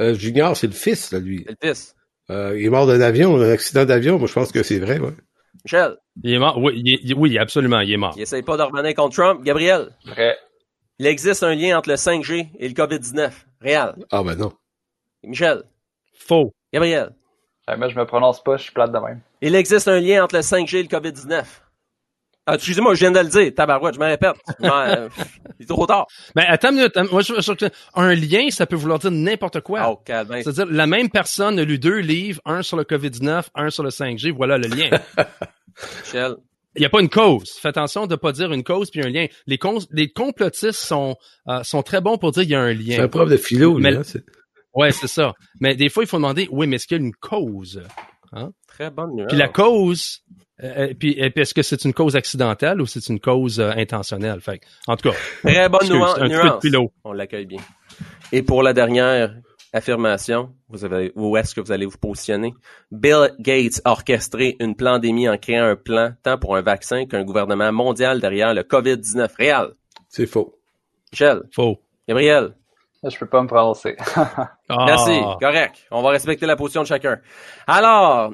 [0.00, 1.44] Euh, Junior, c'est le fils, là, lui.
[1.46, 1.94] C'est le fils.
[2.30, 4.18] Euh, il est mort d'un avion, d'un accident d'avion.
[4.18, 5.12] Moi, je pense que c'est vrai, ouais.
[5.64, 5.96] Michel.
[6.22, 6.56] Il est mort.
[6.58, 8.14] Oui, il est- il- oui, absolument, il est mort.
[8.16, 9.42] Il essaye pas de revenir contre Trump.
[9.42, 9.90] Gabriel.
[10.06, 10.36] Vrai.
[10.98, 13.32] Il existe un lien entre le 5G et le COVID-19.
[13.60, 13.94] Réel.
[14.10, 14.52] Ah, ben non.
[15.24, 15.62] Michel.
[16.14, 16.52] Faux.
[16.72, 17.10] Gabriel.
[17.76, 19.20] Moi, je me prononce pas, je suis plate de même.
[19.40, 21.44] Il existe un lien entre le 5G et le COVID-19.
[22.44, 23.52] Ah, excusez-moi, je viens de le dire.
[23.54, 24.34] Tabarouette, je me répète.
[24.58, 25.08] Non, euh,
[25.60, 26.06] il est trop tard.
[26.34, 26.96] Mais attends une minute.
[27.12, 29.88] Moi, je, je- un lien, ça peut vouloir dire n'importe quoi.
[29.88, 30.28] Oh, calme.
[30.42, 33.90] C'est-à-dire, la même personne a lu deux livres, un sur le COVID-19, un sur le
[33.90, 34.32] 5G.
[34.32, 34.90] Voilà le lien.
[36.04, 36.34] Michel.
[36.74, 37.50] Il n'y a pas une cause.
[37.60, 39.26] Fais attention de ne pas dire une cause puis un lien.
[39.46, 41.16] Les, cons- les complotistes sont,
[41.48, 43.04] euh, sont très bons pour dire qu'il y a un C'est lien.
[43.04, 44.24] un prof de philo, Mais- c'est-
[44.74, 45.34] Ouais, c'est ça.
[45.60, 47.82] Mais des fois, il faut demander, oui, mais est-ce qu'il y a une cause?
[48.66, 49.28] Très bonne nuance.
[49.28, 50.22] Puis la cause,
[50.62, 53.60] euh, euh, puis, et puis est-ce que c'est une cause accidentelle ou c'est une cause
[53.60, 54.40] euh, intentionnelle?
[54.40, 56.18] Fait en tout cas, Très bonne excuse, nuance.
[56.18, 56.78] un de.
[57.04, 57.60] On l'accueille bien.
[58.32, 59.34] Et pour la dernière
[59.74, 62.54] affirmation, vous avez, où est-ce que vous allez vous positionner?
[62.90, 67.24] Bill Gates a orchestré une pandémie en créant un plan tant pour un vaccin qu'un
[67.24, 69.30] gouvernement mondial derrière le COVID-19.
[69.36, 69.72] Réal?
[70.08, 70.58] c'est faux.
[71.10, 71.42] Michel?
[71.52, 71.78] faux.
[72.08, 72.54] Gabriel?
[73.04, 73.96] Je peux pas me prononcer.
[74.74, 74.84] Ah.
[74.86, 75.20] Merci.
[75.40, 75.86] Correct.
[75.90, 77.18] On va respecter la position de chacun.
[77.66, 78.32] Alors,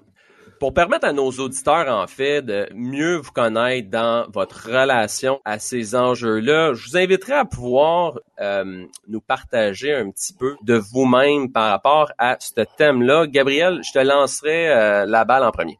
[0.60, 5.58] pour permettre à nos auditeurs, en fait, de mieux vous connaître dans votre relation à
[5.58, 11.50] ces enjeux-là, je vous inviterai à pouvoir euh, nous partager un petit peu de vous-même
[11.50, 13.26] par rapport à ce thème-là.
[13.26, 15.78] Gabriel, je te lancerai euh, la balle en premier.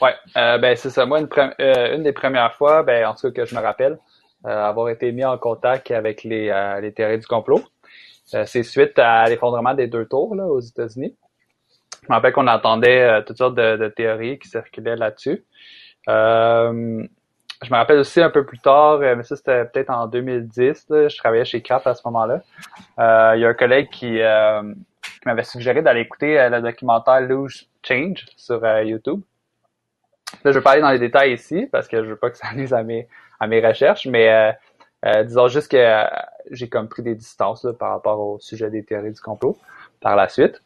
[0.00, 1.06] Ouais, euh, ben c'est ça.
[1.06, 3.60] Moi, une, pre- euh, une des premières fois, ben en tout cas que je me
[3.60, 3.96] rappelle, euh,
[4.44, 7.62] avoir été mis en contact avec les, euh, les théories du complot.
[8.34, 11.14] Euh, c'est suite à l'effondrement des deux tours là, aux États-Unis.
[12.02, 15.44] Je me rappelle qu'on entendait euh, toutes sortes de, théories qui circulaient là-dessus.
[16.08, 17.06] Euh,
[17.62, 20.86] je me rappelle aussi un peu plus tard, euh, mais ça c'était peut-être en 2010,
[20.90, 22.42] là, je travaillais chez Cap à ce moment-là.
[22.98, 24.62] Euh, il y a un collègue qui, euh,
[25.02, 29.22] qui m'avait suggéré d'aller écouter euh, le documentaire Loose Change sur euh, YouTube.
[30.44, 32.36] Là, je vais pas aller dans les détails ici parce que je veux pas que
[32.36, 33.08] ça nuise à mes,
[33.40, 34.52] à mes recherches, mais euh,
[35.06, 36.04] euh, disons juste que euh,
[36.50, 39.56] j'ai comme pris des distances là, par rapport au sujet des théories du complot
[40.00, 40.62] par la suite.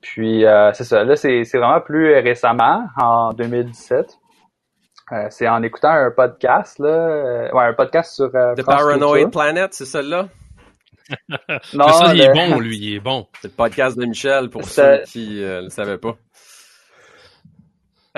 [0.00, 4.18] Puis euh, c'est ça, là c'est c'est vraiment plus récemment, en 2017.
[5.12, 8.76] Euh, c'est en écoutant un podcast là, euh, ouais un podcast sur euh, The France
[8.76, 9.30] Paranoid Culture.
[9.30, 10.28] Planet, c'est celle-là?
[11.74, 13.26] Non, Mais ça, il est bon, lui, il est bon.
[13.40, 16.16] C'est le podcast de Michel pour ceux qui euh, le savaient pas.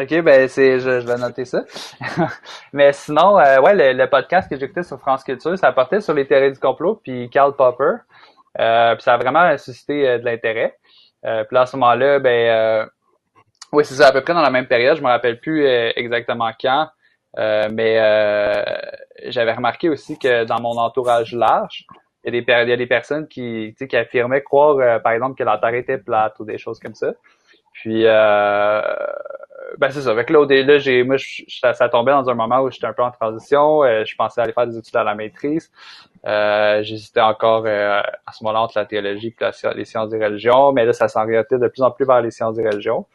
[0.01, 1.65] Ok, ben c'est, je, je vais noter ça.
[2.73, 6.15] Mais sinon, euh, ouais, le, le podcast que j'écoutais sur France Culture, ça portait sur
[6.15, 7.97] les théories du complot, puis Karl Popper.
[8.59, 10.79] Euh, puis ça a vraiment suscité euh, de l'intérêt.
[11.27, 12.87] Euh, puis là, à ce moment-là, ben, euh,
[13.73, 14.97] oui, c'est à peu près dans la même période.
[14.97, 16.89] Je me rappelle plus exactement quand,
[17.37, 17.97] mais
[19.27, 21.87] j'avais remarqué aussi que dans mon entourage large,
[22.25, 25.37] il y a des, il y a des personnes qui, qui affirmaient croire, par exemple,
[25.37, 27.13] que la Terre était plate ou des choses comme ça.
[27.73, 28.83] Puis, euh,
[29.79, 30.25] ben c'est ça.
[30.25, 32.93] Que là, là, j'ai, moi, je- ça, ça tombait dans un moment où j'étais un
[32.93, 33.83] peu en transition.
[33.85, 35.71] euh, je pensais aller faire des études à la maîtrise.
[36.27, 40.73] Euh, j'hésitais encore euh, à ce moment-là entre la théologie et les sciences des religions,
[40.73, 43.07] mais là, ça s'orientait de plus en plus vers les sciences des religions.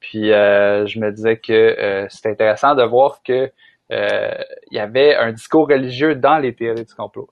[0.00, 3.50] Puis, euh, je me disais que euh, c'était intéressant de voir que
[3.90, 7.30] il y avait un discours religieux dans les théories du complot.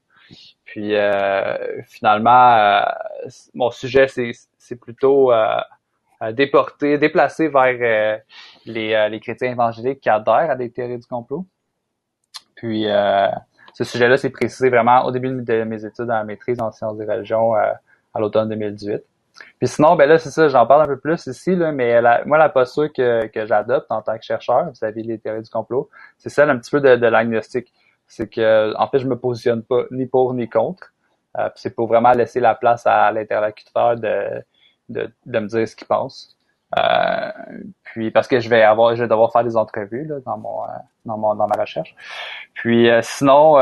[0.65, 0.95] Puis,
[1.89, 2.83] finalement,
[3.55, 5.33] mon sujet, c'est plutôt
[6.23, 8.19] euh, euh, déporté, déplacé vers euh,
[8.65, 11.47] les, euh, les chrétiens évangéliques qui adhèrent à des théories du complot.
[12.55, 12.87] Puis
[13.75, 17.05] ce sujet-là s'est précisé vraiment au début de mes études en maîtrise en sciences des
[17.05, 19.03] religions à l'automne 2018.
[19.59, 22.39] puis sinon, ben là, c'est ça, j'en parle un peu plus ici, là, mais moi,
[22.39, 26.31] la posture que, que j'adopte en tant que chercheur vis-à-vis des théories du complot, c'est
[26.31, 27.71] celle un petit peu de, de l'agnostic.
[28.07, 30.95] C'est que, en fait, je me positionne pas ni pour ni contre.
[31.39, 34.43] Euh, c'est pour vraiment laisser la place à l'interlocuteur de,
[34.89, 36.37] de, de me dire ce qu'il pense.
[36.79, 37.31] Euh,
[37.85, 40.65] puis parce que je vais avoir, je vais devoir faire des entrevues là, dans mon,
[40.65, 40.69] euh,
[41.05, 41.95] dans mon, dans ma recherche.
[42.55, 43.59] Puis euh, sinon,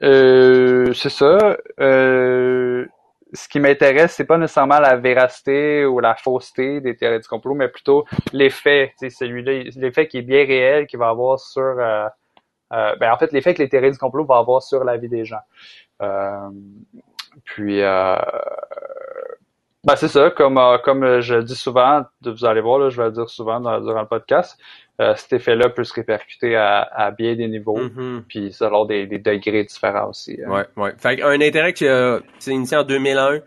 [0.00, 1.56] c'est ça.
[1.78, 7.54] ce qui m'intéresse, c'est pas nécessairement la véracité ou la fausseté des théories du complot,
[7.54, 11.76] mais plutôt l'effet, celui-là, l'effet qui est bien réel, qui va avoir sur,
[12.70, 15.24] ben en fait, l'effet que les théories du complot vont avoir sur la vie des
[15.24, 15.42] gens.
[17.44, 17.82] puis
[19.84, 23.06] ben, c'est ça, comme, euh, comme je dis souvent, vous allez voir, là, je vais
[23.06, 24.58] le dire souvent dans, durant le podcast,
[25.00, 28.22] euh, cet effet-là peut se répercuter à, à bien des niveaux, mm-hmm.
[28.28, 30.38] puis selon des, des, degrés différents aussi.
[30.44, 30.50] Hein.
[30.50, 30.92] Ouais, ouais.
[30.98, 33.40] Fait un intérêt qui a initié en 2001,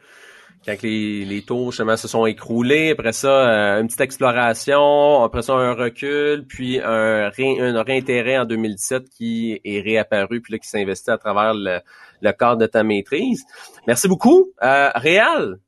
[0.66, 5.42] quand les, les taux justement se sont écroulés, après ça, euh, une petite exploration, après
[5.42, 10.60] ça un recul, puis un, ré, un réintérêt en 2017 qui est réapparu, puis là
[10.60, 11.80] qui s'investit à travers le,
[12.22, 13.46] le cadre de ta maîtrise.
[13.88, 14.52] Merci beaucoup.
[14.62, 15.60] Euh, Réal,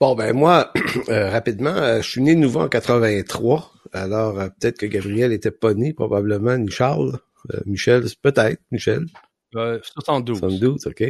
[0.00, 0.72] Bon, ben moi,
[1.10, 3.70] euh, rapidement, euh, je suis né nouveau en 83.
[3.92, 7.18] Alors, euh, peut-être que Gabriel était pas né, probablement, ni Charles.
[7.66, 9.06] Michel, peut-être, Michel.
[9.52, 10.38] 72.
[10.38, 11.04] 72, OK.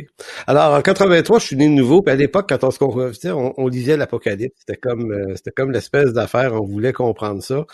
[0.47, 3.55] Alors, en 83, je suis né de nouveau, puis à l'époque, quand on se on,
[3.57, 4.57] on lisait l'Apocalypse.
[4.59, 7.67] C'était comme euh, c'était comme l'espèce d'affaire, on voulait comprendre ça.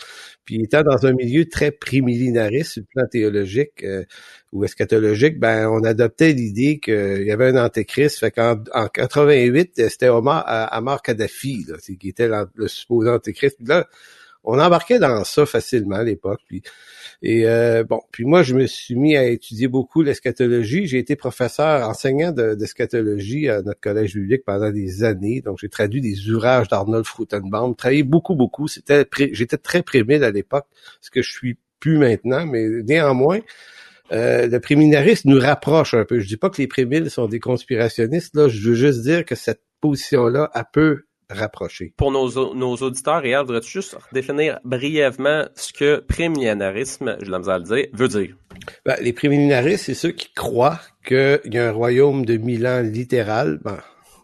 [0.45, 4.03] Puis étant dans un milieu très prémillinariste, sur le plan théologique euh,
[4.51, 8.19] ou eschatologique, ben on adoptait l'idée qu'il y avait un antéchrist.
[8.19, 13.57] Fait qu'en en 88, c'était Omar, Amar Kadhafi, là, qui était le supposé antéchrist.
[14.47, 16.39] On embarquait dans ça facilement à l'époque.
[16.47, 16.63] Puis
[17.23, 20.85] et euh, bon, puis moi, je me suis mis à étudier beaucoup l'eschatologie.
[20.85, 25.41] J'ai été professeur enseignant d'eschatologie à notre collège biblique pendant des années.
[25.41, 28.67] Donc, j'ai traduit des ouvrages d'Arnold Frutenbaum, travaillé beaucoup, beaucoup.
[28.67, 30.67] C'était, j'étais très prémile à l'époque,
[31.01, 33.39] ce que je suis plus maintenant, mais néanmoins,
[34.11, 36.19] euh, le préminariste nous rapproche un peu.
[36.19, 38.47] Je dis pas que les prémiles sont des conspirationnistes, là.
[38.47, 41.06] Je veux juste dire que cette position-là, a peu
[41.97, 47.57] Pour nos, nos auditeurs, et voudrais-tu juste définir brièvement ce que prémillénarisme, je l'ai à
[47.57, 48.35] le dire, veut dire?
[48.85, 52.81] Ben, les prémillénaristes, c'est ceux qui croient qu'il y a un royaume de mille ans
[52.81, 53.79] littéral, ben,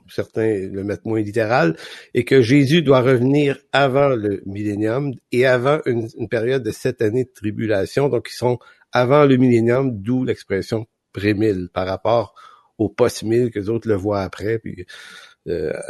[0.08, 1.76] certains le mettent moins littéral,
[2.14, 7.26] et que Jésus doit revenir avant le millénium et avant une, période de sept années
[7.26, 8.60] de tribulation, donc ils sont
[8.94, 12.34] avant le millénium, d'où l'expression prémille par rapport
[12.78, 14.60] au post-mille que d'autres le voient après.
[14.60, 14.86] Puis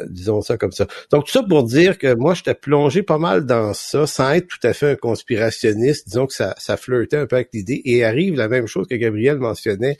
[0.07, 0.87] disons ça comme ça.
[1.11, 4.47] Donc tout ça pour dire que moi j'étais plongé pas mal dans ça sans être
[4.47, 6.07] tout à fait un conspirationniste.
[6.07, 8.95] Disons que ça, ça flirtait un peu avec l'idée et arrive la même chose que
[8.95, 9.97] Gabriel mentionnait.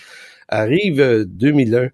[0.47, 1.89] Arrive 2001.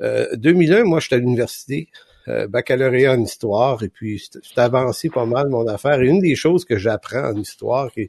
[0.00, 1.88] Euh, 2001, euh, moi j'étais à l'université.
[2.26, 6.00] Euh, baccalauréat en histoire et puis c'est avancé pas mal mon affaire.
[6.00, 8.08] Et une des choses que j'apprends en histoire, et,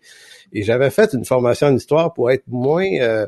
[0.54, 3.28] et j'avais fait une formation en histoire pour être moins, euh,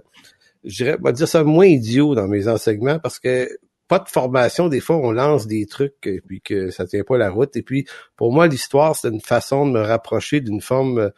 [0.64, 3.50] je dirais, on va dire ça, moins idiot dans mes enseignements parce que
[3.88, 7.18] pas de formation, des fois on lance des trucs et puis que ça tient pas
[7.18, 7.56] la route.
[7.56, 11.10] Et puis pour moi, l'histoire, c'est une façon de me rapprocher d'une forme euh,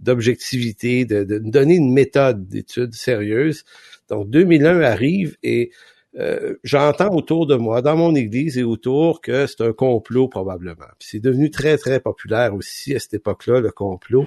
[0.00, 3.64] d'objectivité, de, de, donner une méthode d'étude sérieuse.
[4.08, 5.70] Donc 2001 arrive et
[6.16, 10.84] euh, j'entends autour de moi, dans mon église et autour, que c'est un complot probablement.
[11.00, 14.26] c'est devenu très, très populaire aussi à cette époque-là, le complot.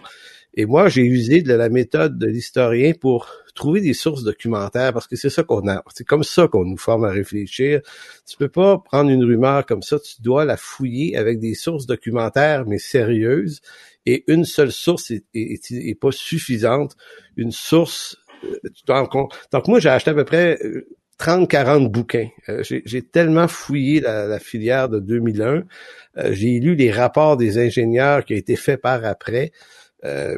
[0.59, 5.05] Et moi, j'ai usé de la méthode de l'historien pour trouver des sources documentaires parce
[5.05, 5.83] que c'est ça qu'on a.
[5.93, 7.81] C'est comme ça qu'on nous forme à réfléchir.
[8.27, 9.99] Tu peux pas prendre une rumeur comme ça.
[9.99, 13.61] Tu dois la fouiller avec des sources documentaires, mais sérieuses.
[14.07, 16.97] Et une seule source est, pas suffisante.
[17.35, 19.11] Une source, euh, donc,
[19.51, 20.57] donc moi, j'ai acheté à peu près
[21.19, 22.29] 30-40 euh, bouquins.
[22.49, 25.65] Euh, j'ai tellement fouillé la, filière de 2001.
[26.31, 29.51] j'ai lu les rapports des ingénieurs qui ont été faits par après
[30.07, 30.37] euh,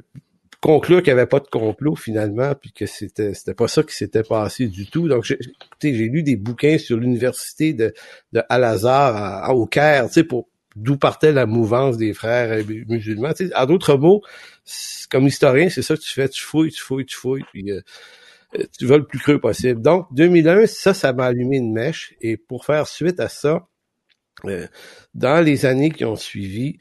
[0.61, 3.95] conclure qu'il n'y avait pas de complot finalement, puis que c'était c'était pas ça qui
[3.95, 5.07] s'était passé du tout.
[5.07, 7.93] Donc, j'ai, écoutez, j'ai lu des bouquins sur l'université de,
[8.33, 13.33] de Al-Azhar au Caire, tu sais, pour d'où partait la mouvance des frères musulmans.
[13.33, 14.21] Tu sais, en d'autres mots,
[15.09, 17.81] comme historien, c'est ça que tu fais, tu fouilles, tu fouilles, tu fouilles, puis euh,
[18.77, 19.81] tu vas le plus creux possible.
[19.81, 22.13] Donc, 2001, ça, ça m'a allumé une mèche.
[22.21, 23.67] Et pour faire suite à ça,
[24.45, 24.67] euh,
[25.13, 26.77] dans les années qui ont suivi,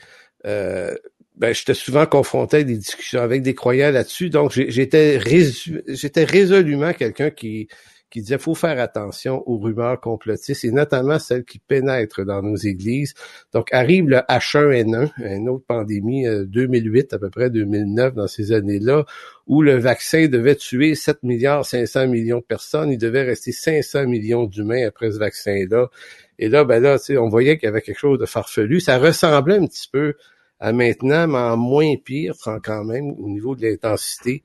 [0.46, 0.94] euh,
[1.38, 4.28] ben, j'étais souvent confronté à des discussions avec des croyants là-dessus.
[4.28, 5.20] Donc, j'étais
[5.86, 7.68] j'étais résolument quelqu'un qui
[8.10, 12.56] qui disait faut faire attention aux rumeurs complotistes et notamment celles qui pénètrent dans nos
[12.56, 13.14] églises.
[13.52, 18.52] Donc arrive le H1N1, une autre pandémie 2008 euh, à peu près 2009 dans ces
[18.52, 19.04] années-là
[19.46, 24.06] où le vaccin devait tuer 7 milliards 500 millions de personnes, il devait rester 500
[24.06, 25.88] millions d'humains après ce vaccin-là.
[26.38, 29.58] Et là ben là, on voyait qu'il y avait quelque chose de farfelu, ça ressemblait
[29.58, 30.14] un petit peu
[30.60, 34.42] à maintenant, mais en moins pire quand même au niveau de l'intensité.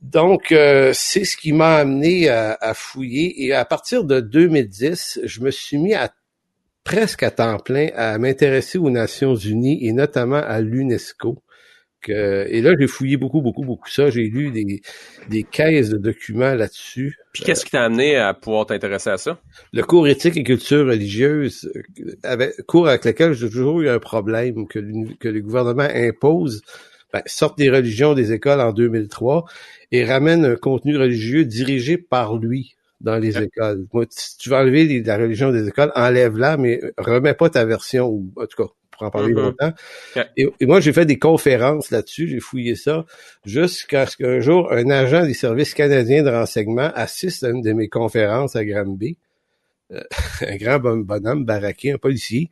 [0.00, 3.44] Donc, euh, c'est ce qui m'a amené à, fouiller.
[3.44, 6.12] Et à partir de 2010, je me suis mis à
[6.82, 11.38] presque à temps plein à m'intéresser aux Nations Unies et notamment à l'UNESCO.
[12.08, 14.10] Et là, j'ai fouillé beaucoup, beaucoup, beaucoup ça.
[14.10, 14.82] J'ai lu des,
[15.28, 17.18] des caisses de documents là-dessus.
[17.32, 19.40] Puis qu'est-ce qui t'a amené à pouvoir t'intéresser à ça?
[19.72, 23.98] Le cours éthique et culture religieuse, euh, avec, cours avec lequel j'ai toujours eu un
[23.98, 24.78] problème que,
[25.18, 26.62] que le gouvernement impose
[27.12, 29.44] ben, sortent des religions des écoles en 2003
[29.92, 33.86] et ramène un contenu religieux dirigé par lui dans les écoles.
[33.92, 38.08] Moi, si tu veux enlever la religion des écoles, enlève-la, mais remets pas ta version,
[38.08, 38.70] ou en tout cas,
[39.02, 39.42] en parler mm-hmm.
[39.42, 39.72] longtemps.
[40.36, 43.04] Et, moi, j'ai fait des conférences là-dessus, j'ai fouillé ça,
[43.44, 47.72] jusqu'à ce qu'un jour, un agent des services canadiens de renseignement assiste à une de
[47.72, 49.16] mes conférences à Granby.
[49.92, 50.02] Euh,
[50.46, 52.50] un grand bonhomme baraqué, un policier,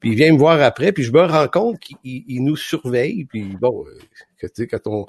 [0.00, 3.56] puis il vient me voir après, puis je me rends compte qu'il nous surveille, puis
[3.60, 3.98] bon, euh,
[4.40, 5.06] tu sais, quand on...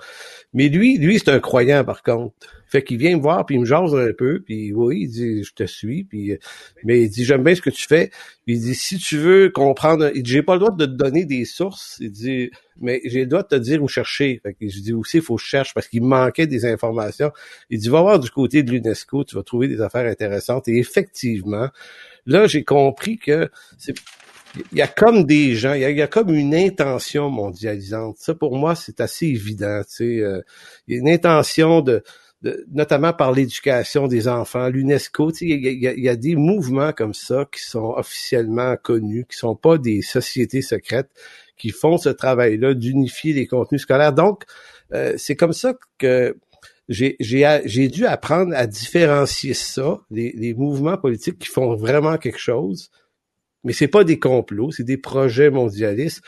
[0.54, 2.34] Mais lui, lui, c'est un croyant, par contre.
[2.68, 5.44] Fait qu'il vient me voir, puis il me jase un peu, puis oui, il dit,
[5.44, 6.38] je te suis, puis...
[6.84, 8.12] Mais il dit, j'aime bien ce que tu fais.
[8.46, 10.12] Puis il dit, si tu veux comprendre...
[10.16, 11.98] Il dit, j'ai pas le droit de te donner des sources.
[12.00, 14.40] Il dit, mais j'ai le droit de te dire où chercher.
[14.44, 17.32] Fait que je dis aussi, il faut que je cherche, parce qu'il manquait des informations.
[17.70, 20.68] Il dit, va voir du côté de l'UNESCO, tu vas trouver des affaires intéressantes.
[20.68, 21.70] Et effectivement,
[22.26, 23.96] là, j'ai compris que c'est
[24.72, 28.18] il y a comme des gens, il y a, comme une intention mondialisante.
[28.20, 29.82] Ça, pour moi, c'est assez évident.
[29.84, 30.42] Tu sais, euh,
[30.88, 32.04] il y a une intention de,
[32.72, 35.32] notamment par l'éducation des enfants, l'UNESCO.
[35.32, 39.56] Tu sais, il, y a, des mouvements comme ça qui sont officiellement connus, qui sont
[39.56, 41.12] pas des sociétés secrètes,
[41.58, 44.14] qui font ce travail-là d'unifier les contenus scolaires.
[44.14, 44.44] Donc,
[44.94, 46.36] euh, c'est comme ça que
[46.90, 52.92] j'ai dû apprendre à différencier ça, les, les mouvements politiques qui font vraiment quelque chose
[53.64, 56.22] mais c'est pas des complots, c'est des projets mondialistes.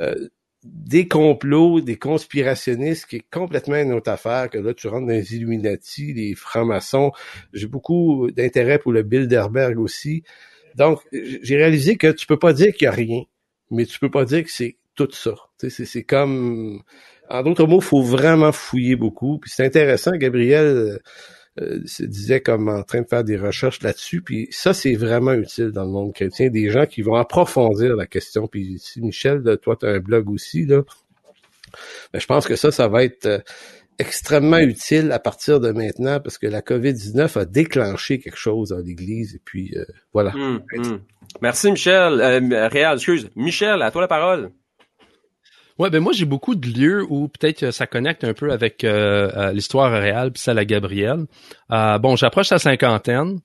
[0.00, 0.28] Euh,
[0.62, 5.12] des complots, des conspirationnistes, qui est complètement une autre affaire que là, tu rentres dans
[5.12, 7.12] les Illuminati, les francs-maçons.
[7.54, 10.22] J'ai beaucoup d'intérêt pour le Bilderberg aussi.
[10.74, 13.22] Donc, j'ai réalisé que tu peux pas dire qu'il y a rien,
[13.70, 15.34] mais tu peux pas dire que c'est tout ça.
[15.68, 16.82] C'est comme...
[17.30, 19.38] En d'autres mots, faut vraiment fouiller beaucoup.
[19.38, 20.98] Puis c'est intéressant, Gabriel
[21.60, 24.22] euh, se disait comme en train de faire des recherches là-dessus.
[24.22, 28.06] Puis ça, c'est vraiment utile dans le monde chrétien, des gens qui vont approfondir la
[28.06, 28.46] question.
[28.46, 30.82] Puis si Michel, toi, tu as un blog aussi, là,
[32.12, 33.38] ben, je pense que ça, ça va être euh,
[33.98, 38.78] extrêmement utile à partir de maintenant parce que la COVID-19 a déclenché quelque chose dans
[38.78, 39.34] l'Église.
[39.36, 40.34] Et puis, euh, voilà.
[40.34, 41.00] Hum, hum.
[41.42, 42.20] Merci, Michel.
[42.72, 43.30] Réal, excuse.
[43.36, 44.50] Michel, à toi la parole.
[45.80, 49.30] Ouais, ben moi j'ai beaucoup de lieux où peut-être ça connecte un peu avec euh,
[49.34, 51.24] euh, l'histoire réelle puis celle à Gabriel.
[51.72, 53.40] Euh, bon, j'approche la cinquantaine.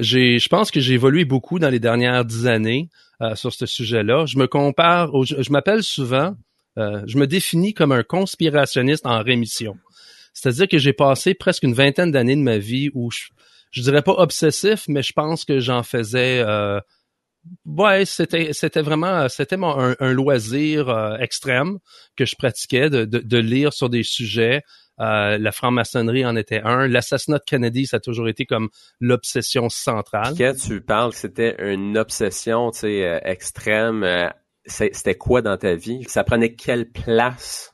[0.00, 2.88] j'ai, je pense que j'ai évolué beaucoup dans les dernières dix années
[3.34, 4.24] sur ce sujet-là.
[4.24, 6.34] Je me compare, je m'appelle souvent,
[6.78, 9.76] je me définis comme un conspirationniste en rémission.
[10.32, 13.24] C'est-à-dire que j'ai passé presque une vingtaine d'années de ma vie où je,
[13.70, 16.42] je dirais pas obsessif, mais je pense que j'en faisais
[17.64, 21.78] Ouais, c'était vraiment c'était un, loisir euh, extrême
[22.16, 24.62] que je pratiquais de, lire sur des sujets.
[25.00, 26.86] Euh, la franc-maçonnerie en était un.
[26.86, 28.68] L'assassinat de Kennedy, ça a toujours été comme
[29.00, 30.34] l'obsession centrale.
[30.36, 34.06] Quand tu parles, c'était une obsession, euh, extrême.
[34.66, 36.04] c'était quoi dans ta vie?
[36.06, 37.72] Ça prenait quelle place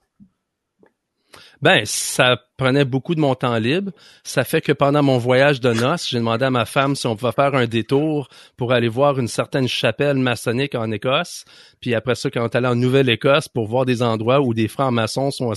[1.63, 3.93] ben, ça prenait beaucoup de mon temps libre.
[4.25, 7.17] Ça fait que pendant mon voyage de noces, j'ai demandé à ma femme si on
[7.17, 11.45] pouvait faire un détour pour aller voir une certaine chapelle maçonnique en Écosse.
[11.81, 14.69] Puis après ça, quand on est allé en Nouvelle-Écosse pour voir des endroits où des
[14.69, 15.53] francs-maçons sont,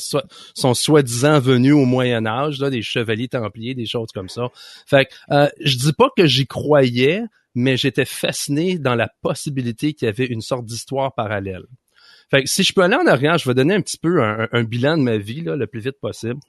[0.53, 4.47] sont soi-disant venus au Moyen Âge, là, des chevaliers templiers, des choses comme ça.
[4.85, 7.23] Fait que euh, je dis pas que j'y croyais,
[7.55, 11.65] mais j'étais fasciné dans la possibilité qu'il y avait une sorte d'histoire parallèle.
[12.29, 14.63] Fait que si je peux aller en arrière, je vais donner un petit peu un,
[14.63, 16.39] bilan de ma vie là, le plus vite possible.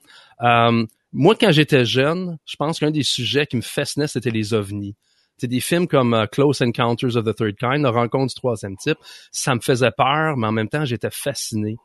[0.42, 4.52] Euh, moi, quand j'étais jeune, je pense qu'un des sujets qui me fascinait, c'était les
[4.52, 4.94] ovnis.
[5.38, 8.76] C'est des films comme euh, Close Encounters of the Third Kind, La rencontre du troisième
[8.76, 8.98] type.
[9.32, 11.76] Ça me faisait peur, mais en même temps, j'étais fasciné.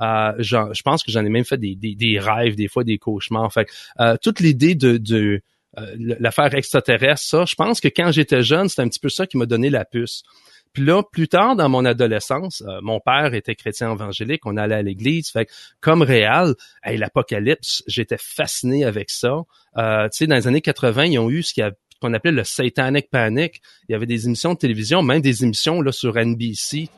[0.00, 2.98] Euh, je pense que j'en ai même fait des, des, des, rêves, des fois des
[2.98, 3.52] cauchemars.
[3.52, 3.68] Fait
[4.20, 5.40] toute l'idée de, de
[5.96, 9.36] l'affaire extraterrestre, ça, je pense que quand j'étais jeune, c'était un petit peu ça qui
[9.36, 10.24] m'a donné la puce.
[10.74, 14.74] Puis là, plus tard dans mon adolescence, euh, mon père était chrétien évangélique, on allait
[14.74, 15.32] à l'église,
[15.80, 19.42] comme réal, hey, l'apocalypse, j'étais fasciné avec ça.
[19.78, 21.54] Euh, tu sais, dans les années 80, ils ont eu ce
[22.00, 23.62] qu'on appelait le Satanic Panic.
[23.88, 26.88] Il y avait des émissions de télévision, même des émissions là sur NBC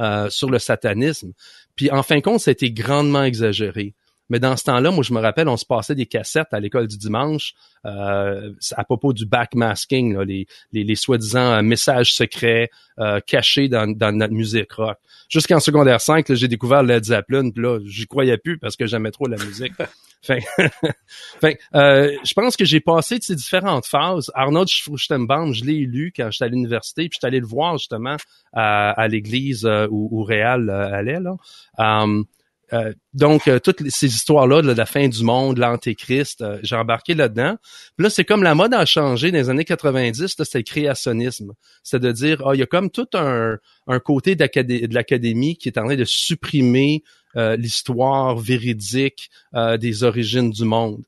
[0.00, 1.32] euh, sur le satanisme.
[1.76, 3.94] Puis en fin de compte, ça a été grandement exagéré.
[4.32, 6.86] Mais dans ce temps-là, moi, je me rappelle, on se passait des cassettes à l'école
[6.86, 7.52] du dimanche
[7.84, 13.86] euh, à propos du backmasking, les, les, les soi-disant euh, messages secrets euh, cachés dans,
[13.94, 14.96] dans notre musique rock.
[15.28, 19.10] Jusqu'en secondaire 5, j'ai découvert Led Zeppelin, puis là, j'y croyais plus parce que j'aimais
[19.10, 19.74] trop la musique.
[20.24, 20.38] Enfin,
[21.74, 24.30] euh, je pense que j'ai passé de ces différentes phases.
[24.36, 28.16] Arnold Schwarzenbach, je l'ai lu quand j'étais à l'université, puis j'étais allé le voir justement
[28.52, 31.18] à, à l'église euh, où, où Réal allait.
[31.18, 31.34] Là.
[31.76, 32.24] Um,
[32.72, 37.14] euh, donc, euh, toutes ces histoires-là de la fin du monde, l'antéchrist, euh, j'ai embarqué
[37.14, 37.56] là-dedans.
[37.96, 41.52] Puis là, c'est comme la mode a changé dans les années 90, c'est le créationnisme.
[41.82, 45.68] C'est de dire, ah, il y a comme tout un, un côté de l'académie qui
[45.68, 47.02] est en train de supprimer
[47.34, 49.30] l'histoire véridique
[49.78, 51.02] des origines du monde.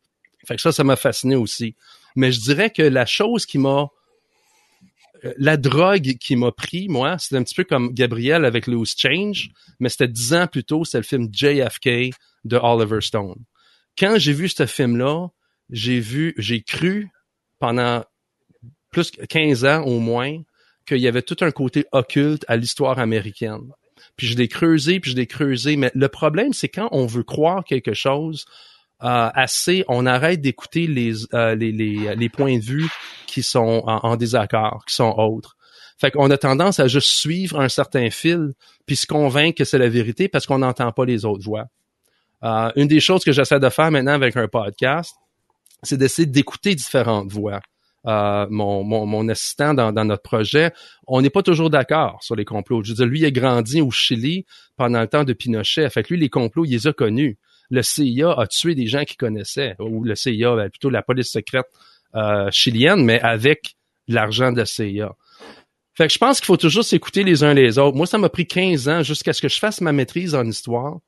[0.46, 1.74] Fait que ça, ça m'a fasciné aussi.
[2.16, 3.88] Mais je dirais que la chose qui m'a
[5.38, 9.50] la drogue qui m'a pris, moi, c'était un petit peu comme Gabriel avec Loose Change,
[9.80, 12.14] mais c'était dix ans plus tôt, c'est le film JFK
[12.44, 13.42] de Oliver Stone.
[13.98, 15.28] Quand j'ai vu ce film-là,
[15.70, 17.08] j'ai vu, j'ai cru
[17.58, 18.04] pendant
[18.90, 20.42] plus de 15 ans au moins
[20.86, 23.70] qu'il y avait tout un côté occulte à l'histoire américaine.
[24.16, 25.76] Puis je l'ai creusé, puis je l'ai creusé.
[25.76, 28.50] Mais le problème, c'est quand on veut croire quelque chose, euh,
[29.00, 30.86] assez, on arrête d'écouter
[31.34, 32.88] euh, les, les, les, points de vue
[33.26, 35.56] qui sont en, désaccord, qui sont autres.
[35.98, 38.52] Fait qu'on a tendance à juste suivre un certain fil
[38.86, 41.66] puis se convaincre que c'est la vérité parce qu'on n'entend pas les autres voix.
[42.42, 45.14] Euh, une des choses que j'essaie de faire maintenant avec un podcast,
[45.82, 47.60] c'est d'essayer d'écouter différentes voix.
[48.04, 50.72] mon, mon, mon, assistant dans, dans notre projet,
[51.06, 52.82] on n'est pas toujours d'accord sur les complots.
[52.82, 54.44] Je lui, il a grandi au Chili
[54.76, 55.88] pendant le temps de Pinochet.
[55.90, 57.38] Fait que lui, les complots, il les a connus
[57.70, 61.30] le CIA a tué des gens qu'il connaissait, ou le CIA, ben, plutôt la police
[61.30, 61.66] secrète
[62.14, 65.14] euh, chilienne, mais avec l'argent de la CIA.
[65.94, 67.96] Fait que je pense qu'il faut toujours s'écouter les uns les autres.
[67.96, 70.98] Moi, ça m'a pris 15 ans jusqu'à ce que je fasse ma maîtrise en histoire.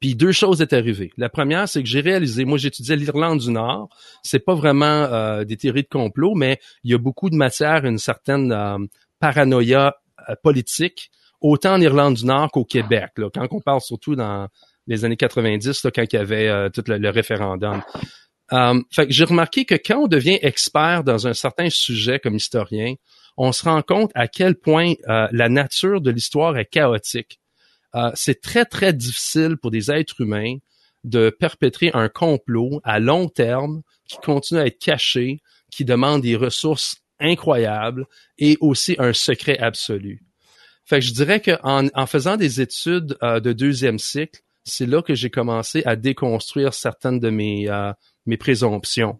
[0.00, 1.12] Puis deux choses est arrivées.
[1.16, 3.88] La première, c'est que j'ai réalisé, moi j'étudiais l'Irlande du Nord.
[4.22, 7.84] C'est pas vraiment euh, des théories de complot, mais il y a beaucoup de matière,
[7.84, 8.78] une certaine euh,
[9.20, 9.96] paranoïa
[10.42, 11.10] politique,
[11.40, 13.12] autant en Irlande du Nord qu'au Québec.
[13.16, 14.48] Là, quand on parle surtout dans
[14.86, 17.82] les années 90, là, quand il y avait euh, tout le, référendum.
[18.52, 22.36] Um, fait que j'ai remarqué que quand on devient expert dans un certain sujet comme
[22.36, 22.94] historien,
[23.36, 27.40] on se rend compte à quel point euh, la nature de l'histoire est chaotique.
[27.96, 30.56] Euh, c'est très, très difficile pour des êtres humains
[31.02, 35.40] de perpétrer un complot à long terme qui continue à être caché,
[35.72, 38.06] qui demande des ressources incroyables
[38.38, 40.22] et aussi un secret absolu.
[40.84, 45.14] Fait que je dirais qu'en en faisant des études de deuxième cycle, c'est là que
[45.14, 47.92] j'ai commencé à déconstruire certaines de mes, euh,
[48.26, 49.18] mes présomptions.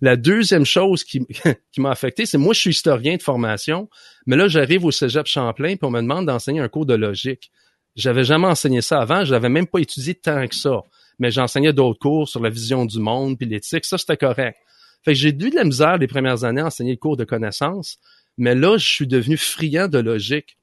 [0.00, 1.22] La deuxième chose qui,
[1.78, 3.88] m'a affecté, c'est moi, je suis historien de formation,
[4.26, 7.52] mais là, j'arrive au Cégep Champlain et on me demande d'enseigner un cours de logique.
[7.94, 10.82] J'avais jamais enseigné ça avant, je l'avais même pas étudié tant que ça.
[11.20, 14.58] Mais j'enseignais d'autres cours sur la vision du monde puis l'éthique, ça c'était correct.
[15.04, 17.24] Fait que j'ai eu de la misère les premières années à enseigner le cours de
[17.24, 17.98] connaissances,
[18.36, 20.57] mais là, je suis devenu friand de logique.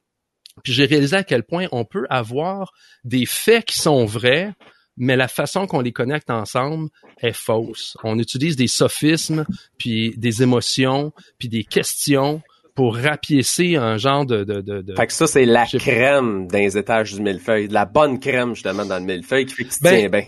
[0.64, 4.54] Puis j'ai réalisé à quel point on peut avoir des faits qui sont vrais,
[4.98, 6.90] mais la façon qu'on les connecte ensemble
[7.22, 7.98] est fausse.
[8.04, 9.46] On utilise des sophismes,
[9.78, 12.42] puis des émotions, puis des questions
[12.76, 14.44] pour rapiécer un genre de...
[14.44, 17.70] de, de, Fait que ça, c'est la crème dans les étages du millefeuille.
[17.70, 20.26] La bonne crème, justement, dans le millefeuille qui fait que tu ben, tiens bien.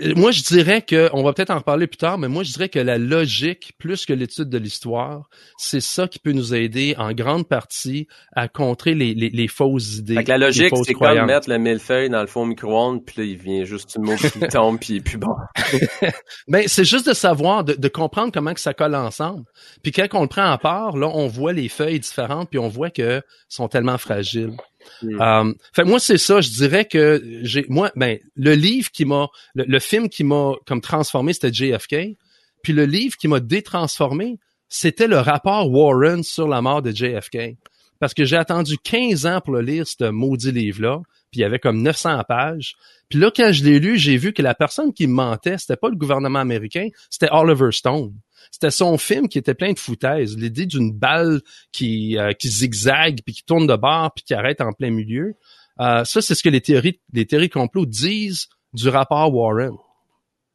[0.00, 2.52] Euh, moi, je dirais que, on va peut-être en reparler plus tard, mais moi, je
[2.52, 6.94] dirais que la logique, plus que l'étude de l'histoire, c'est ça qui peut nous aider
[6.98, 10.14] en grande partie à contrer les, les, les fausses idées.
[10.14, 13.24] Fait que la logique, c'est comme mettre le millefeuille dans le fond micro-ondes, puis là,
[13.24, 15.34] il vient juste une mot qui tombe, puis, puis bon.
[16.48, 19.44] ben, c'est juste de savoir, de, de, comprendre comment que ça colle ensemble.
[19.82, 22.68] Puis quand on le prend à part, là, on voit les feuilles différentes, puis on
[22.68, 24.54] voit que sont tellement fragiles.
[25.02, 29.28] Euh, fait moi c'est ça, je dirais que j'ai moi ben le livre qui m'a
[29.54, 32.16] le, film qui m'a comme transformé c'était JFK,
[32.62, 37.56] puis le livre qui m'a détransformé, c'était le rapport Warren sur la mort de JFK.
[38.00, 41.42] Parce que j'ai attendu 15 ans pour le lire ce maudit livre là, puis il
[41.42, 42.76] y avait comme 900 pages.
[43.08, 45.76] Puis là quand je l'ai lu, j'ai vu que la personne qui me mentait, c'était
[45.76, 48.14] pas le gouvernement américain, c'était Oliver Stone.
[48.50, 50.36] C'était son film qui était plein de foutaises.
[50.36, 51.40] L'idée d'une balle
[51.72, 55.34] qui, euh, qui zigzague, puis qui tourne de bord, puis qui arrête en plein milieu.
[55.80, 59.74] Euh, ça, c'est ce que les théories, les théories complot disent du rapport Warren.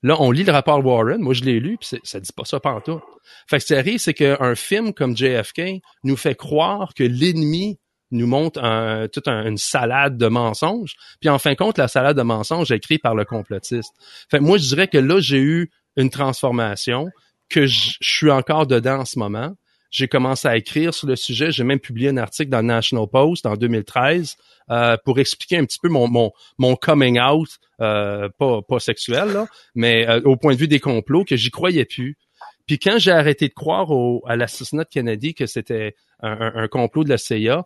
[0.04, 1.22] Là, on lit le rapport Warren.
[1.22, 3.00] Moi, je l'ai lu, puis ça dit pas ça partout.
[3.48, 7.80] Fait que ce qui arrive, c'est qu'un film comme JFK nous fait croire que l'ennemi
[8.12, 10.96] nous montre un, toute une salade de mensonges.
[11.20, 13.94] Puis en fin de compte, la salade de mensonges est écrite par le complotiste.
[14.30, 17.08] Fait moi, je dirais que là, j'ai eu une transformation
[17.50, 19.54] que je suis encore dedans en ce moment.
[19.94, 21.52] J'ai commencé à écrire sur le sujet.
[21.52, 24.36] J'ai même publié un article dans le National Post en 2013
[24.72, 27.48] euh, pour expliquer un petit peu mon mon, coming out,
[27.80, 31.52] euh, pas pas sexuel là, mais euh, au point de vue des complots que j'y
[31.52, 32.18] croyais plus.
[32.66, 36.68] Puis quand j'ai arrêté de croire au, à l'assassinat de Kennedy que c'était un, un,
[36.68, 37.64] complot de la CIA,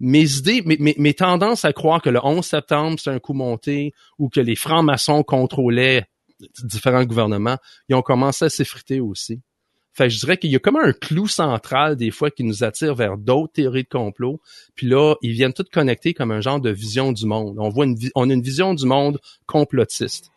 [0.00, 3.34] mes idées, mes, mes, mes, tendances à croire que le 11 septembre c'est un coup
[3.34, 6.06] monté ou que les francs-maçons contrôlaient
[6.62, 7.58] différents gouvernements,
[7.88, 9.40] ils ont commencé à s'effriter aussi.
[9.92, 12.94] Fait je dirais qu'il y a comme un clou central des fois qui nous attire
[12.94, 14.40] vers d'autres théories de complot.
[14.76, 17.56] Puis là, ils viennent toutes connecter comme un genre de vision du monde.
[17.58, 20.30] On voit une, on a une vision du monde complotiste.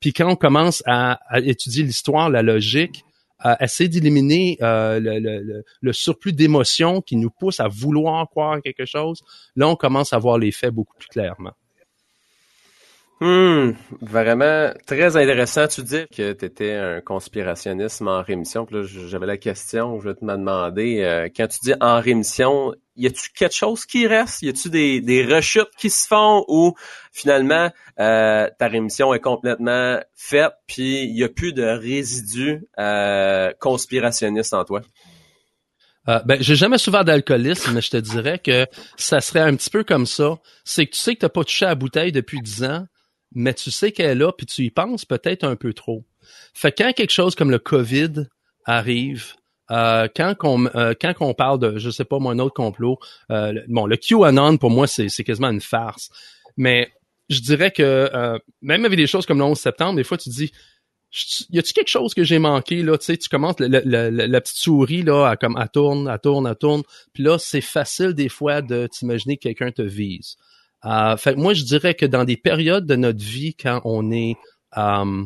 [0.00, 3.04] Puis quand on commence à, étudier l'histoire, la logique,
[3.38, 8.60] à essayer d'éliminer euh, le, le, le, surplus d'émotions qui nous pousse à vouloir croire
[8.62, 9.22] quelque chose,
[9.56, 11.52] là, on commence à voir les faits beaucoup plus clairement.
[13.18, 13.70] Hmm,
[14.02, 15.66] vraiment très intéressant.
[15.68, 18.66] Tu dis que tu étais un conspirationnisme en rémission.
[18.66, 22.74] Puis là, j'avais la question, je vais te demander, euh, quand tu dis en rémission,
[22.96, 24.42] y a-tu quelque chose qui reste?
[24.42, 26.74] Y a-tu des, des rechutes qui se font ou
[27.10, 33.50] finalement euh, ta rémission est complètement faite puis il y a plus de résidus euh,
[33.60, 34.82] conspirationnistes en toi?
[36.08, 39.70] Euh, ben, j'ai jamais souffert d'alcoolisme, mais je te dirais que ça serait un petit
[39.70, 40.38] peu comme ça.
[40.64, 42.86] C'est que tu sais que t'as pas touché à la bouteille depuis dix ans,
[43.36, 46.04] mais tu sais qu'elle est là, puis tu y penses peut-être un peu trop.
[46.54, 48.28] Fait quand quelque chose comme le COVID
[48.64, 49.34] arrive,
[49.70, 52.98] euh, quand on euh, quand on parle de je sais pas moi un autre complot,
[53.30, 56.08] euh, bon le QAnon pour moi c'est c'est quasiment une farce,
[56.56, 56.90] mais
[57.28, 60.30] je dirais que euh, même avec des choses comme le 11 septembre, des fois tu
[60.30, 60.50] dis
[61.50, 65.02] y a-tu quelque chose que j'ai manqué là, tu sais, tu commences la petite souris
[65.02, 66.82] là, à, comme à tourne, à tourne, à tourne,
[67.12, 70.36] puis là c'est facile des fois de t'imaginer que quelqu'un te vise.
[70.84, 74.36] Euh, fait moi, je dirais que dans des périodes de notre vie, quand on est
[74.76, 75.24] euh,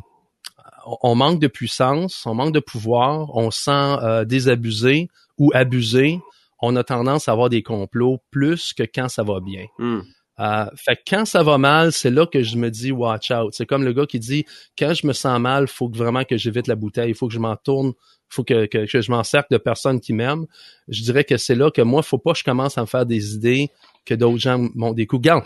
[1.03, 6.21] on manque de puissance, on manque de pouvoir, on sent euh, désabusé ou abusé,
[6.63, 9.67] on a tendance à avoir des complots plus que quand ça va bien.
[9.79, 10.01] Hmm.
[10.41, 13.53] Euh, fait que quand ça va mal, c'est là que je me dis watch out.
[13.53, 14.47] C'est comme le gars qui dit
[14.79, 17.35] quand je me sens mal, faut que vraiment que j'évite la bouteille, il faut que
[17.35, 17.93] je m'en tourne,
[18.29, 20.47] faut que, que, que je m'en cercle de personnes qui m'aiment.
[20.89, 23.05] Je dirais que c'est là que moi, faut pas que je commence à me faire
[23.05, 23.69] des idées
[24.07, 25.07] que d'autres gens m'ont des.
[25.07, 25.45] Garde,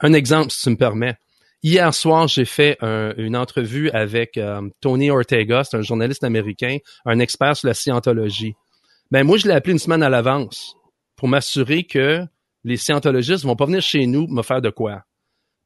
[0.00, 1.16] un exemple, si tu me permets.
[1.62, 6.76] Hier soir, j'ai fait une entrevue avec euh, Tony Ortega, c'est un journaliste américain,
[7.06, 8.54] un expert sur la scientologie.
[9.10, 10.76] Ben moi, je l'ai appelé une semaine à l'avance
[11.16, 12.22] pour m'assurer que
[12.66, 15.04] les scientologistes vont pas venir chez nous me faire de quoi.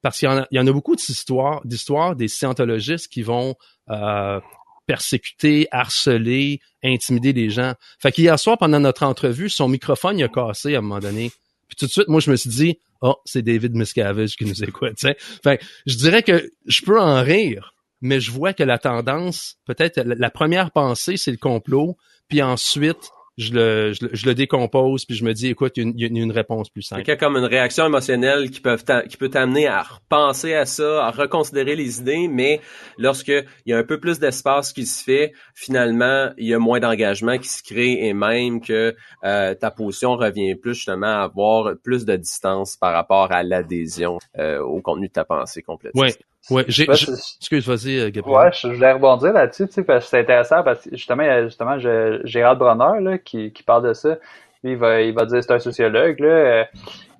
[0.02, 3.54] Parce qu'il y, en a, beaucoup d'histoires, des scientologistes qui vont
[3.90, 4.38] euh,
[4.86, 7.74] persécuter, harceler, intimider les gens.
[7.98, 11.32] Fait qu'hier soir, pendant notre entrevue, son microphone il a cassé à un moment donné.
[11.68, 14.62] Puis tout de suite, moi, je me suis dit, oh, c'est David Miscavige qui nous
[14.62, 14.96] écoute.
[14.96, 15.16] T'sais.
[15.42, 20.00] Fait je dirais que je peux en rire, mais je vois que la tendance, peut-être
[20.00, 21.96] la première pensée, c'est le complot,
[22.28, 26.08] puis ensuite, je le, je, le décompose puis je me dis écoute il y, a
[26.08, 27.02] une, réponse plus simple.
[27.02, 28.76] Il y a comme une réaction émotionnelle qui peut
[29.08, 32.60] qui peut t'amener à repenser à ça, à reconsidérer les idées, mais
[32.98, 36.58] lorsque il y a un peu plus d'espace qui se fait, finalement il y a
[36.58, 41.22] moins d'engagement qui se crée et même que euh, ta position revient plus justement à
[41.22, 46.02] avoir plus de distance par rapport à l'adhésion euh, au contenu de ta pensée complètement.
[46.02, 46.10] Oui,
[46.48, 48.46] Ouais, j'ai, excuse, vas-y, euh, Gabriel.
[48.46, 51.26] Ouais, je, voulais rebondir là-dessus, tu sais, parce que c'est intéressant parce que justement, il
[51.26, 54.16] y a justement Gérald Bronner, là, qui, qui parle de ça.
[54.64, 56.28] Lui, il va, il va dire, c'est un sociologue, là.
[56.28, 56.64] Euh,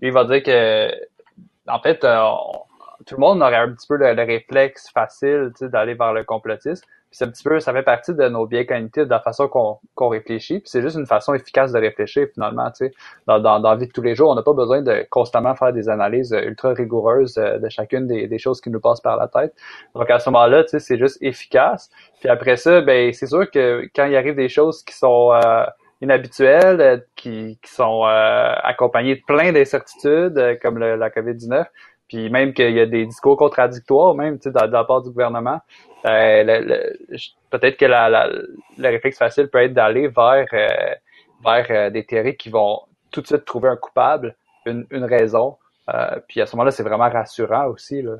[0.00, 0.90] lui, il va dire que,
[1.68, 2.28] en fait, euh,
[3.06, 6.12] tout le monde aurait un petit peu le, le réflexe facile, tu sais, d'aller vers
[6.12, 6.84] le complotisme.
[7.12, 10.08] C'est un petit peu, ça fait partie de nos biais cognitifs, de la façon qu'on
[10.08, 10.61] réfléchit.
[10.61, 12.70] Puis c'est juste une façon efficace de réfléchir finalement.
[12.70, 12.92] Tu sais,
[13.26, 15.54] dans, dans, dans la vie de tous les jours, on n'a pas besoin de constamment
[15.56, 19.16] faire des analyses ultra rigoureuses euh, de chacune des, des choses qui nous passent par
[19.16, 19.54] la tête.
[19.94, 21.90] Donc à ce moment-là, tu sais, c'est juste efficace.
[22.20, 25.64] Puis après ça, ben c'est sûr que quand il arrive des choses qui sont euh,
[26.02, 31.66] inhabituelles, euh, qui, qui sont accompagnées de plein d'incertitudes, comme le, la COVID-19,
[32.11, 35.11] puis même qu'il y a des discours contradictoires, même tu sais, de, la part du
[35.11, 35.61] gouvernement.
[36.04, 36.90] Euh,
[37.50, 40.94] peut-être que la, la, le réflexe facile peut être d'aller vers, euh,
[41.44, 42.80] vers euh, des théories qui vont
[43.12, 44.34] tout de suite trouver un coupable,
[44.66, 45.56] une, une raison.
[46.26, 48.02] puis à ce moment-là, c'est vraiment rassurant aussi.
[48.02, 48.16] Là.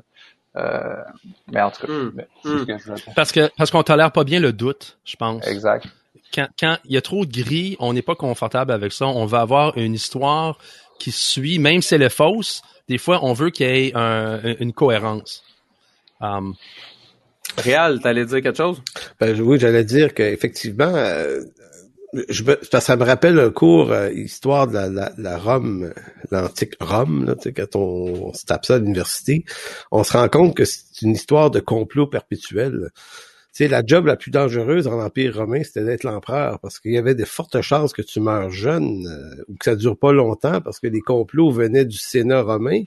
[1.51, 2.21] mais en tout cas, hmm.
[2.45, 2.65] Hmm.
[3.13, 5.45] parce que parce qu'on tolère pas bien le doute, je pense.
[5.47, 5.85] Exact.
[6.33, 9.05] Quand, quand il y a trop de gris, on n'est pas confortable avec ça.
[9.05, 10.57] On va avoir une histoire
[10.97, 12.61] qui suit, même si elle est fausse,
[12.91, 13.93] des fois, on veut qu'il y ait
[14.59, 15.45] une cohérence.
[16.19, 16.55] Um,
[17.57, 18.81] Réal, t'allais dire quelque chose?
[19.17, 21.41] Ben, oui, j'allais dire qu'effectivement, euh,
[22.79, 24.77] ça me rappelle un cours euh, histoire de
[25.17, 25.93] la, Rome,
[26.31, 29.45] l'antique Rome, là, quand on, se tape ça à l'université,
[29.89, 32.89] on se rend compte que c'est une histoire de complot perpétuel.
[33.53, 36.97] Sais, la job la plus dangereuse en Empire romain, c'était d'être l'empereur, parce qu'il y
[36.97, 40.61] avait de fortes chances que tu meurs jeune euh, ou que ça dure pas longtemps,
[40.61, 42.83] parce que les complots venaient du Sénat romain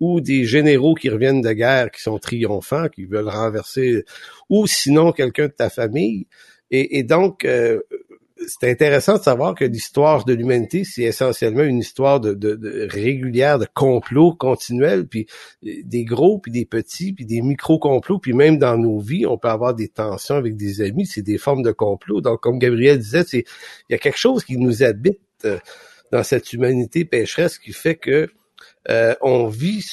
[0.00, 4.04] ou des généraux qui reviennent de guerre, qui sont triomphants, qui veulent renverser,
[4.48, 6.26] ou sinon quelqu'un de ta famille.
[6.70, 7.80] Et, et donc, euh,
[8.46, 13.58] c'est intéressant de savoir que l'histoire de l'humanité, c'est essentiellement une histoire de, de, régulière,
[13.58, 15.26] de complots continuels, puis
[15.66, 19.38] euh, des gros, puis des petits, puis des micro-complots, puis même dans nos vies, on
[19.38, 22.20] peut avoir des tensions avec des amis, c'est des formes de complots.
[22.20, 23.44] Donc, comme Gabriel disait, c'est
[23.88, 25.58] il y a quelque chose qui nous habite euh,
[26.12, 28.28] dans cette humanité pécheresse qui fait que
[28.88, 29.84] euh, on vit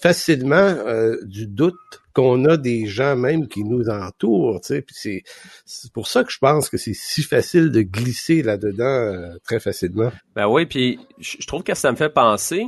[0.00, 0.74] facilement
[1.22, 5.22] du doute qu'on a des gens même qui nous entourent, tu sais,
[5.64, 9.60] c'est pour ça que je pense que c'est si facile de glisser là-dedans euh, très
[9.60, 10.10] facilement.
[10.34, 12.66] Ben oui, puis je trouve que ça me fait penser,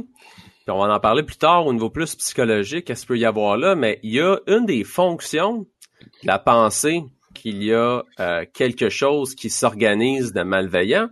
[0.64, 3.24] puis on va en parler plus tard au niveau plus psychologique, qu'est-ce qu'il peut y
[3.24, 5.66] avoir là, mais il y a une des fonctions
[6.22, 11.08] de la pensée qu'il y a euh, quelque chose qui s'organise de malveillant,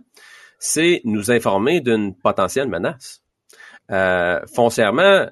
[0.57, 3.21] c'est nous informer d'une potentielle menace.
[3.91, 5.27] Euh, foncièrement,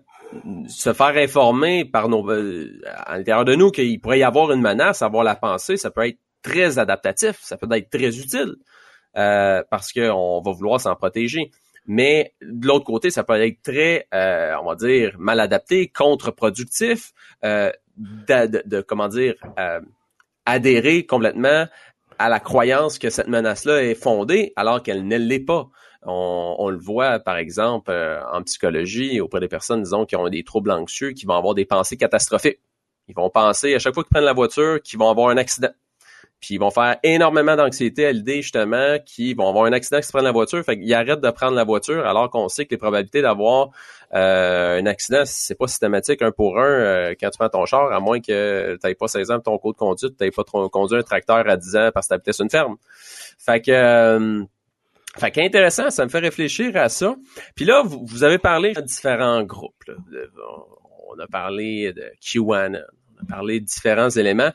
[0.68, 4.62] se faire informer par nos euh, à l'intérieur de nous qu'il pourrait y avoir une
[4.62, 8.56] menace, avoir la pensée, ça peut être très adaptatif, ça peut être très utile
[9.18, 11.52] euh, parce qu'on va vouloir s'en protéger.
[11.88, 17.12] Mais de l'autre côté, ça peut être très, euh, on va dire, mal adapté, contre-productif,
[17.42, 19.36] comment dire,
[20.46, 21.66] adhérer complètement
[22.20, 25.70] à la croyance que cette menace-là est fondée alors qu'elle ne l'est pas.
[26.04, 30.43] On, le voit, par exemple, euh, en psychologie, auprès des personnes, disons, qui ont des
[30.43, 32.60] troubles anxieux, qui vont avoir des pensées catastrophiques.
[33.08, 35.70] Ils vont penser, à chaque fois qu'ils prennent la voiture, qu'ils vont avoir un accident.
[36.39, 40.12] Puis ils vont faire énormément d'anxiété à l'idée, justement, qu'ils vont avoir un accident qu'ils
[40.12, 40.64] prennent la voiture.
[40.66, 43.70] Fait qu'ils arrêtent de prendre la voiture alors qu'on sait que les probabilités d'avoir
[44.16, 47.91] euh, un accident, c'est pas systématique un pour un euh, quand tu prends ton char,
[47.91, 51.04] à moins que tu pas 16 ans ton code de conduite, tu pas conduit un
[51.04, 52.76] tracteur à 10 ans parce que tu une ferme.
[53.38, 54.47] Fait que
[55.18, 57.16] fait qu'intéressant, ça me fait réfléchir à ça.
[57.55, 59.84] Puis là, vous, avez parlé de différents groupes.
[61.09, 62.80] On a parlé de QAnon,
[63.18, 64.51] on a parlé de différents éléments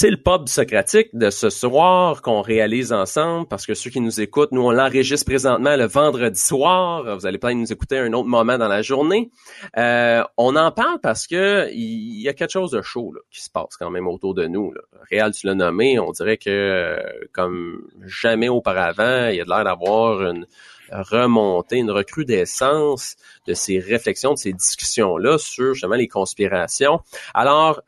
[0.00, 4.22] c'est le pub socratique de ce soir qu'on réalise ensemble parce que ceux qui nous
[4.22, 7.18] écoutent, nous on l'enregistre présentement le vendredi soir.
[7.18, 9.30] Vous allez peut-être nous écouter à un autre moment dans la journée.
[9.76, 13.50] Euh, on en parle parce que il y a quelque chose de chaud qui se
[13.50, 14.72] passe quand même autour de nous.
[14.72, 14.80] Là.
[15.10, 16.98] Réal, tu l'as nommé, on dirait que
[17.34, 20.46] comme jamais auparavant, il y a de l'air d'avoir une
[20.90, 27.00] remontée, une recrudescence de ces réflexions, de ces discussions-là sur justement les conspirations.
[27.34, 27.82] Alors,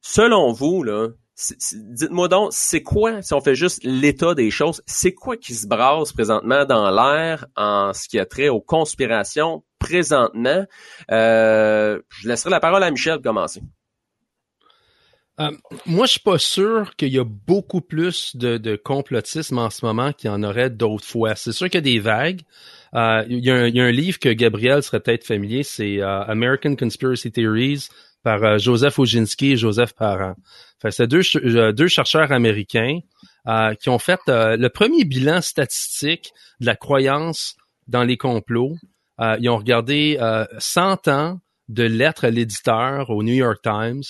[0.00, 5.14] selon vous, là, Dites-moi donc, c'est quoi, si on fait juste l'état des choses, c'est
[5.14, 10.64] quoi qui se brasse présentement dans l'air en ce qui a trait aux conspirations présentement?
[11.10, 13.60] Euh, je laisserai la parole à Michel pour commencer.
[15.40, 15.50] Euh,
[15.86, 20.12] moi, je suis pas sûr qu'il y a beaucoup plus de, complotisme en ce moment
[20.12, 21.34] qu'il y en aurait d'autres fois.
[21.34, 22.42] C'est sûr qu'il y a des vagues.
[22.94, 27.88] Euh, il, y a un, livre que Gabriel serait peut-être familier, c'est American Conspiracy Theories
[28.24, 30.34] par Joseph Oginski et Joseph Parent
[30.90, 33.00] c'est deux, euh, deux chercheurs américains
[33.46, 37.56] euh, qui ont fait euh, le premier bilan statistique de la croyance
[37.88, 38.76] dans les complots.
[39.38, 40.18] ils ont regardé
[40.58, 44.02] 100 ans de lettres à l'éditeur au New York Times.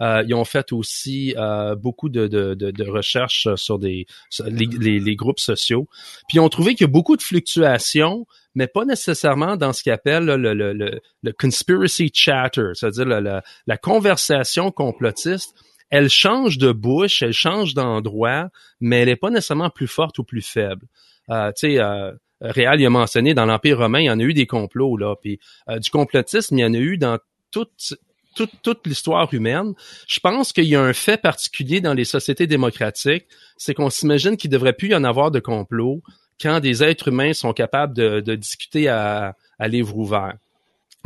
[0.00, 1.34] ils ont fait aussi
[1.78, 4.06] beaucoup de, de, de, recherches sur des
[4.46, 5.88] les, les, groupes sociaux.
[6.28, 9.82] Puis ils ont trouvé qu'il y a beaucoup de fluctuations, mais pas nécessairement dans ce
[9.82, 15.54] qu'ils appellent le, le, le, le, conspiracy chatter, c'est-à-dire la, la, conversation complotiste
[15.92, 18.48] elle change de bouche, elle change d'endroit,
[18.80, 20.86] mais elle n'est pas nécessairement plus forte ou plus faible.
[21.28, 24.22] Euh, tu sais, euh, Réal il a mentionné dans l'Empire romain, il y en a
[24.22, 25.38] eu des complots là, puis
[25.68, 27.18] euh, du complotisme, il y en a eu dans
[27.50, 27.94] toute
[28.34, 29.74] toute, toute l'histoire humaine.
[30.08, 33.26] Je pense qu'il y a un fait particulier dans les sociétés démocratiques,
[33.58, 36.00] c'est qu'on s'imagine qu'il devrait plus y en avoir de complots
[36.42, 40.34] quand des êtres humains sont capables de, discuter à, livre ouvert.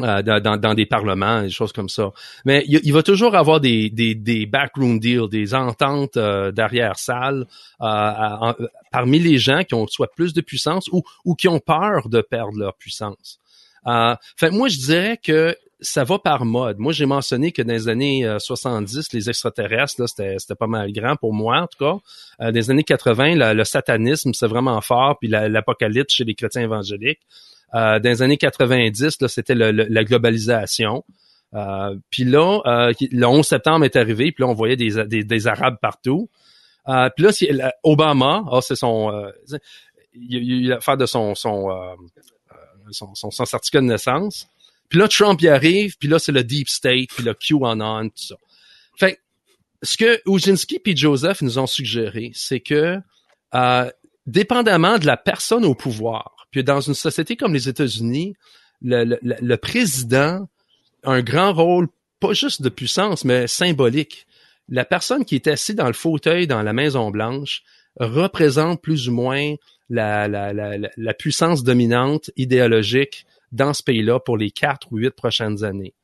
[0.00, 2.10] Euh, dans, des parlements, des choses comme ça.
[2.44, 7.46] Mais il, va toujours avoir des, backroom deals, des ententes euh, d'arrière-salle
[7.80, 8.52] euh,
[8.92, 12.58] parmi les gens qui ont soit plus de puissance ou, qui ont peur de perdre
[12.58, 13.38] leur puissance.
[13.86, 14.14] Euh,
[14.52, 16.78] moi, je dirais que ça va par mode.
[16.78, 21.34] Moi, j'ai mentionné que dans les années 70, les extraterrestres, c'était, pas mal grand pour
[21.34, 21.98] moi, en tout cas.
[22.40, 27.20] dans les années 80, le satanisme, c'est vraiment fort, puis l'apocalypse chez les chrétiens évangéliques.
[27.74, 31.04] Euh, dans les années 90, là, c'était la globalisation.
[31.54, 35.46] Euh, puis là, euh, le 11 septembre est arrivé, puis là, on voyait des, des,
[35.46, 36.28] Arabes partout.
[36.88, 39.30] Euh, puis là, Obama, ah, c'est son, euh,
[40.14, 41.94] il, a l'affaire de son son, euh,
[42.90, 44.48] son, son, son certificat de naissance.
[44.88, 48.14] Puis là, Trump y arrive, puis là, c'est le deep state, puis le QAnon, tout
[48.16, 48.36] ça.
[48.96, 49.20] Fait
[49.82, 52.98] ce que Ujinski et Joseph nous ont suggéré, c'est que
[53.54, 53.90] euh,
[54.26, 58.34] dépendamment de la personne au pouvoir, puis dans une société comme les États-Unis,
[58.82, 60.48] le, le, le, président
[61.02, 61.88] a un grand rôle,
[62.20, 64.26] pas juste de puissance, mais symbolique.
[64.68, 67.62] La personne qui est assise dans le fauteuil dans la Maison Blanche
[67.98, 69.54] représente plus ou moins
[69.88, 75.10] la, la, la, la puissance dominante idéologique dans ce pays-là pour les quatre ou huit
[75.10, 75.94] prochaines années.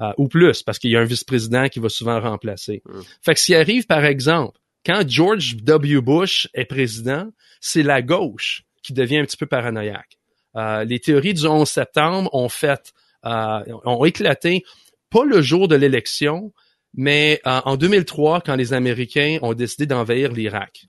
[0.00, 2.82] Euh, ou plus, parce qu'il y a un vice-président qui va souvent remplacer.
[2.86, 3.00] Mmh.
[3.22, 6.00] Fait que s'il arrive, par exemple, quand George W.
[6.00, 7.28] Bush est président,
[7.60, 10.18] c'est la gauche qui devient un petit peu paranoïaque.
[10.56, 12.92] Euh, les théories du 11 septembre ont fait,
[13.24, 14.64] euh, ont éclaté,
[15.10, 16.52] pas le jour de l'élection,
[16.94, 20.86] mais euh, en 2003, quand les Américains ont décidé d'envahir l'Irak.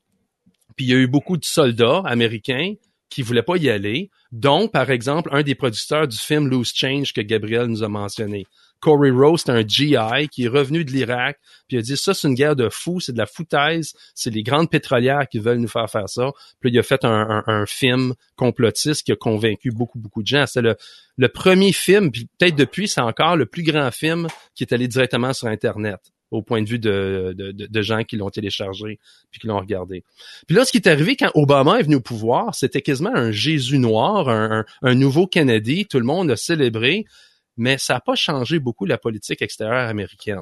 [0.76, 2.74] Puis il y a eu beaucoup de soldats américains
[3.12, 7.14] qui voulaient pas y aller, dont, par exemple, un des producteurs du film Loose Change
[7.14, 8.45] que Gabriel nous a mentionné.
[8.80, 11.38] Corey Rose, un GI qui est revenu de l'Irak,
[11.68, 14.32] puis il a dit ça c'est une guerre de fous, c'est de la foutaise, c'est
[14.32, 16.32] les grandes pétrolières qui veulent nous faire faire ça.
[16.59, 20.45] Puis il a fait un, un, film complotiste qui a convaincu beaucoup beaucoup de gens.
[20.47, 20.76] C'est le,
[21.16, 24.88] le premier film, puis peut-être depuis c'est encore le plus grand film qui est allé
[24.88, 25.99] directement sur Internet
[26.32, 30.04] au point de vue de, gens qui l'ont téléchargé puis qui l'ont regardé.
[30.48, 33.32] Puis là, ce qui est arrivé quand Obama est venu au pouvoir, c'était quasiment un
[33.32, 35.86] Jésus noir, un, un nouveau Kennedy.
[35.86, 37.06] Tout le monde a célébré
[37.58, 40.42] mais ça n'a pas changé beaucoup la politique extérieure américaine.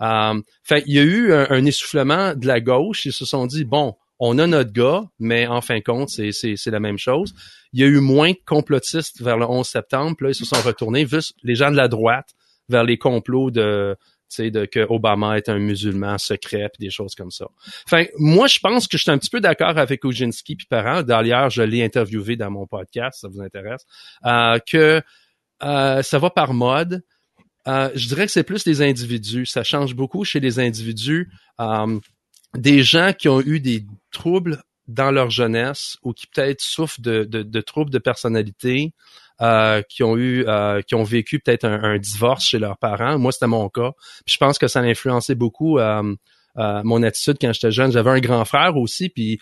[0.00, 3.06] Euh, fait, il y a eu un, essoufflement de la gauche.
[3.06, 6.32] Ils se sont dit bon, on a notre gars, mais en fin de compte, c'est,
[6.32, 7.34] c'est, c'est la même chose.
[7.72, 10.16] Il y a eu moins de complotistes vers le 11 septembre.
[10.20, 12.30] Là, ils se sont retournés, vu les gens de la droite,
[12.68, 13.96] vers les complots de,
[14.40, 17.46] de que Obama est un musulman secret puis des choses comme ça.
[17.86, 21.02] Enfin, moi, je pense que je suis un petit peu d'accord avec Ojinski puis Parent.
[21.02, 23.84] D'ailleurs, je l'ai interviewé dans mon podcast, ça vous intéresse,
[24.24, 25.02] euh, que
[25.62, 27.02] euh, ça va par mode.
[27.68, 29.46] Euh, je dirais que c'est plus des individus.
[29.46, 31.30] Ça change beaucoup chez les individus.
[32.56, 37.60] Des gens qui ont eu des troubles dans leur jeunesse ou qui peut-être souffrent de,
[37.60, 38.92] troubles de personnalité,
[39.88, 40.46] qui ont eu,
[40.86, 43.18] qui ont vécu peut-être un, un, divorce chez leurs parents.
[43.18, 43.92] Moi, c'était mon cas.
[44.24, 45.78] Puis je pense que ça a influencé beaucoup
[46.56, 47.92] mon attitude quand j'étais jeune.
[47.92, 49.40] J'avais un grand frère aussi, puis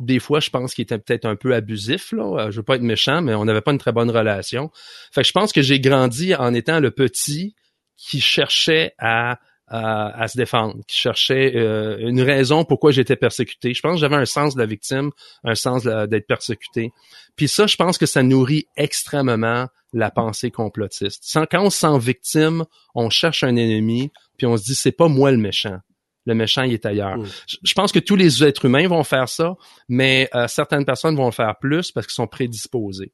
[0.00, 2.12] des fois, je pense qu'il était peut-être un peu abusif.
[2.12, 2.46] Là.
[2.46, 4.70] Euh, je veux pas être méchant, mais on n'avait pas une très bonne relation.
[5.12, 7.54] Fait que je pense que j'ai grandi en étant le petit
[7.96, 13.72] qui cherchait à, à, se défendre, qui cherchait euh, une raison pourquoi j'étais persécuté.
[13.72, 15.10] Je pense que j'avais un sens de la victime,
[15.42, 16.92] un sens d'être persécuté.
[17.34, 21.24] Puis ça, je pense que ça nourrit extrêmement la pensée complotiste.
[21.50, 25.08] Quand on se sent victime, on cherche un ennemi, puis on se dit c'est pas
[25.08, 25.78] moi le méchant
[26.26, 27.18] le méchant il est ailleurs.
[27.18, 27.26] Mm.
[27.62, 29.54] Je pense que tous les êtres humains vont faire ça,
[29.88, 33.12] mais euh, certaines personnes vont le faire plus parce qu'ils sont prédisposés.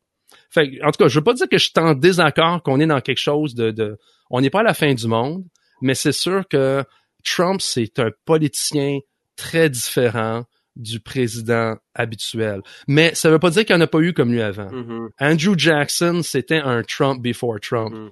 [0.51, 2.87] Fait, en tout cas, je veux pas dire que je suis en désaccord qu'on est
[2.87, 3.99] dans quelque chose de, de...
[4.31, 5.45] on n'est pas à la fin du monde,
[5.81, 6.85] mais c'est sûr que
[7.25, 9.01] Trump c'est un politicien
[9.37, 10.45] très différent
[10.77, 12.63] du président habituel.
[12.87, 14.71] Mais ça veut pas dire qu'il n'y en a pas eu comme lui avant.
[14.71, 15.09] Mm-hmm.
[15.21, 17.93] Andrew Jackson, c'était un Trump before Trump.
[17.93, 18.11] Mm-hmm.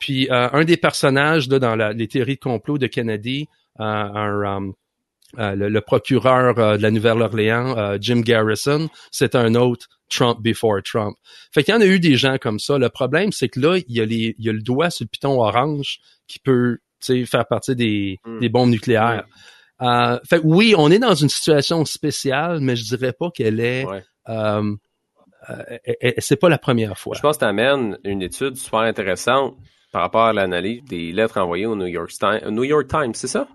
[0.00, 3.48] Puis euh, un des personnages là, dans la, les théories de complot de Kennedy,
[3.78, 4.72] un,
[5.38, 10.82] euh, le, procureur euh, de la Nouvelle-Orléans, euh, Jim Garrison, c'est un autre Trump before
[10.84, 11.16] Trump.
[11.52, 12.78] Fait qu'il y en a eu des gens comme ça.
[12.78, 15.04] Le problème, c'est que là, il y a, les, il y a le doigt sur
[15.04, 15.98] le piton orange
[16.28, 18.40] qui peut faire partie des, mm.
[18.40, 19.24] des bombes nucléaires.
[19.80, 20.16] Mm.
[20.28, 23.86] fait oui, on est dans une situation spéciale, mais je dirais pas qu'elle est...
[26.18, 27.14] c'est pas la première fois.
[27.16, 29.56] Je pense que tu amènes une étude super intéressante
[29.92, 33.28] par rapport à l'analyse des lettres envoyées au New York Times, New York Times c'est
[33.28, 33.48] ça?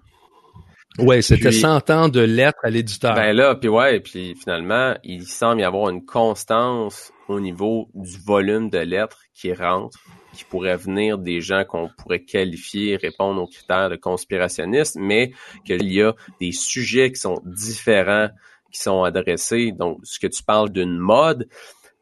[0.99, 3.15] Ouais, c'était 100 ans de lettres à l'éditeur.
[3.15, 8.17] Ben là, puis ouais, puis finalement, il semble y avoir une constance au niveau du
[8.25, 9.97] volume de lettres qui rentrent,
[10.41, 15.33] qui pourraient venir des gens qu'on pourrait qualifier, répondre aux critères de conspirationnistes, mais
[15.65, 18.29] qu'il y a des sujets qui sont différents,
[18.71, 19.71] qui sont adressés.
[19.71, 21.47] Donc, ce que tu parles d'une mode,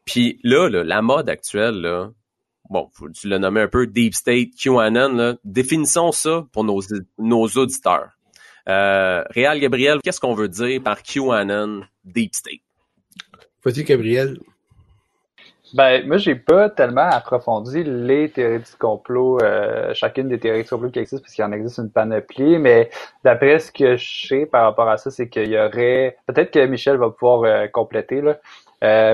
[0.06, 2.10] puis là, la mode actuelle,
[2.70, 6.80] bon, tu l'as nommé un peu Deep State, QAnon, définissons ça pour nos,
[7.18, 8.10] nos auditeurs.
[8.68, 12.60] Euh, Réal Gabriel, qu'est-ce qu'on veut dire par QAnon Deep State?
[13.64, 14.38] Vas-y, Gabriel.
[15.74, 20.68] Ben, moi, j'ai pas tellement approfondi les théories du complot, euh, chacune des théories du
[20.68, 22.90] complot qui existent, parce qu'il en existe une panoplie, mais
[23.24, 26.66] d'après ce que je sais par rapport à ça, c'est qu'il y aurait, peut-être que
[26.66, 28.38] Michel va pouvoir euh, compléter, là,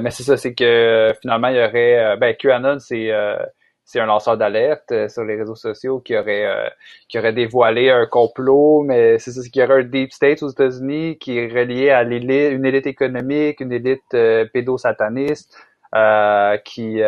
[0.00, 3.10] mais c'est ça, c'est que finalement, il y aurait, ben, QAnon, c'est
[3.86, 6.68] c'est un lanceur d'alerte euh, sur les réseaux sociaux qui aurait euh,
[7.08, 10.48] qui aurait dévoilé un complot, mais c'est ça, qu'il y aurait un deep state aux
[10.48, 15.56] États-Unis qui est relié à l'élite, une élite économique, une élite euh, pédosataniste
[16.64, 17.00] qui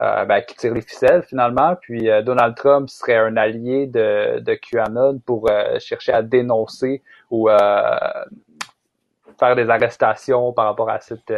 [0.00, 1.76] ben, qui tire les ficelles finalement.
[1.80, 8.26] Puis Donald Trump serait un allié de, de QAnon pour chercher à dénoncer ou faire
[9.56, 11.32] des arrestations par rapport à cette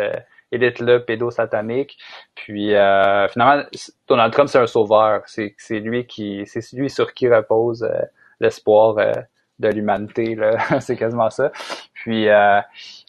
[0.54, 1.98] élite-là pédosatanique.
[2.34, 3.62] Puis euh, finalement,
[4.08, 5.22] Donald Trump, c'est un sauveur.
[5.26, 8.02] C'est lui qui c'est lui sur qui repose euh,
[8.40, 9.12] l'espoir euh,
[9.58, 10.36] de l'humanité.
[10.80, 11.52] c'est quasiment ça.
[11.94, 12.26] Puis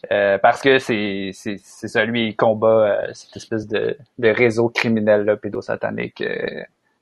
[0.09, 6.23] parce que c'est c'est celui qui combat cette espèce de, de réseau criminel là, pédosatanique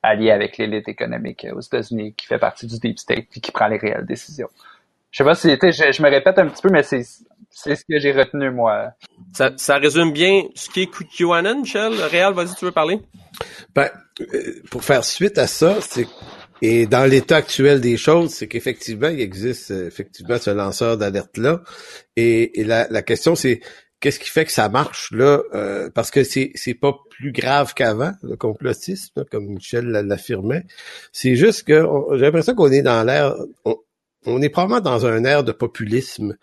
[0.02, 3.68] allié avec l'élite économique aux États-Unis qui fait partie du deep state et qui prend
[3.68, 4.48] les réelles décisions.
[5.10, 7.02] Je sais pas si je, je me répète un petit peu, mais c'est
[7.54, 8.90] c'est ce que j'ai retenu, moi.
[9.32, 11.92] Ça, ça résume bien ce qui est QAnon, Michel?
[12.10, 13.00] Réal, vas-y, tu veux parler?
[13.74, 13.88] Ben,
[14.20, 16.08] euh, pour faire suite à ça, c'est
[16.62, 21.62] et dans l'état actuel des choses, c'est qu'effectivement, il existe euh, effectivement ce lanceur d'alerte-là.
[22.16, 23.60] Et, et la, la, question, c'est
[24.00, 25.42] qu'est-ce qui fait que ça marche là?
[25.54, 30.64] Euh, parce que c'est, c'est pas plus grave qu'avant, le complotisme, comme Michel l'affirmait.
[31.12, 33.34] C'est juste que j'ai l'impression qu'on est dans l'ère
[34.26, 36.36] on est probablement dans un air de populisme.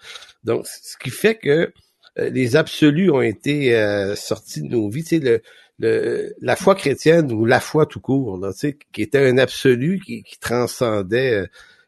[0.44, 1.74] Donc, ce qui fait que
[2.20, 5.04] euh, les absolus ont été euh, sortis de nos vies.
[5.04, 5.42] Tu sais, le,
[5.82, 8.52] la foi chrétienne ou la foi tout court, là,
[8.92, 11.48] qui était un absolu qui, transcendait euh,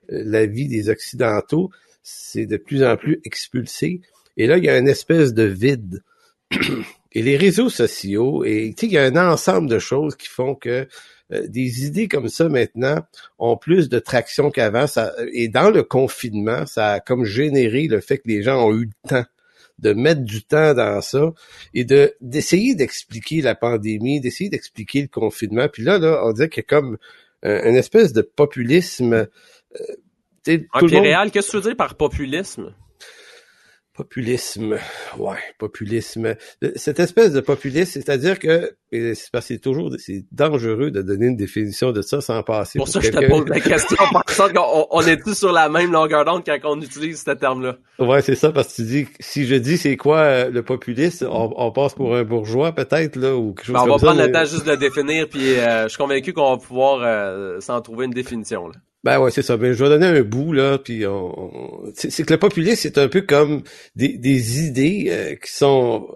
[0.10, 1.70] la vie des Occidentaux,
[2.02, 4.02] c'est de plus en plus expulsé.
[4.38, 6.04] Et là, il y a une espèce de vide.
[7.16, 10.88] Et les réseaux sociaux, et il y a un ensemble de choses qui font que
[11.32, 13.06] euh, des idées comme ça maintenant
[13.38, 14.86] ont plus de traction qu'avant.
[15.32, 18.86] Et dans le confinement, ça a comme généré le fait que les gens ont eu
[18.86, 19.26] le temps
[19.84, 21.34] de mettre du temps dans ça
[21.74, 25.68] et de d'essayer d'expliquer la pandémie, d'essayer d'expliquer le confinement.
[25.72, 26.98] Puis là, là, on dirait qu'il y a comme
[27.46, 29.14] euh, une espèce de populisme.
[29.14, 32.74] Euh, ah, réel, qu'est-ce que tu veux dire par populisme?
[33.96, 34.80] Populisme,
[35.20, 36.34] ouais, populisme.
[36.76, 41.28] Cette espèce de populisme, c'est-à-dire que c'est parce que c'est toujours c'est dangereux de donner
[41.28, 42.80] une définition de ça sans passer.
[42.80, 45.91] Pour, ça, je te pose la question, parce qu'on on est tous sur la même
[45.91, 47.78] longueur d'onde quand on utilise ce terme-là.
[48.00, 51.28] Ouais, c'est ça, parce que tu dis si je dis c'est quoi euh, le populisme,
[51.30, 54.32] on, passe pour un bourgeois peut-être là ou quelque chose ben, on va prendre le
[54.32, 57.80] temps juste de le définir, puis euh, je suis convaincu qu'on va pouvoir euh, s'en
[57.82, 58.74] trouver une définition là.
[59.04, 59.58] Ben ouais, c'est ça.
[59.58, 61.84] Ben, je vais donner un bout, là, puis on...
[61.93, 63.64] c'est que le populisme, c'est un peu comme
[63.95, 66.16] des, des idées euh, qui sont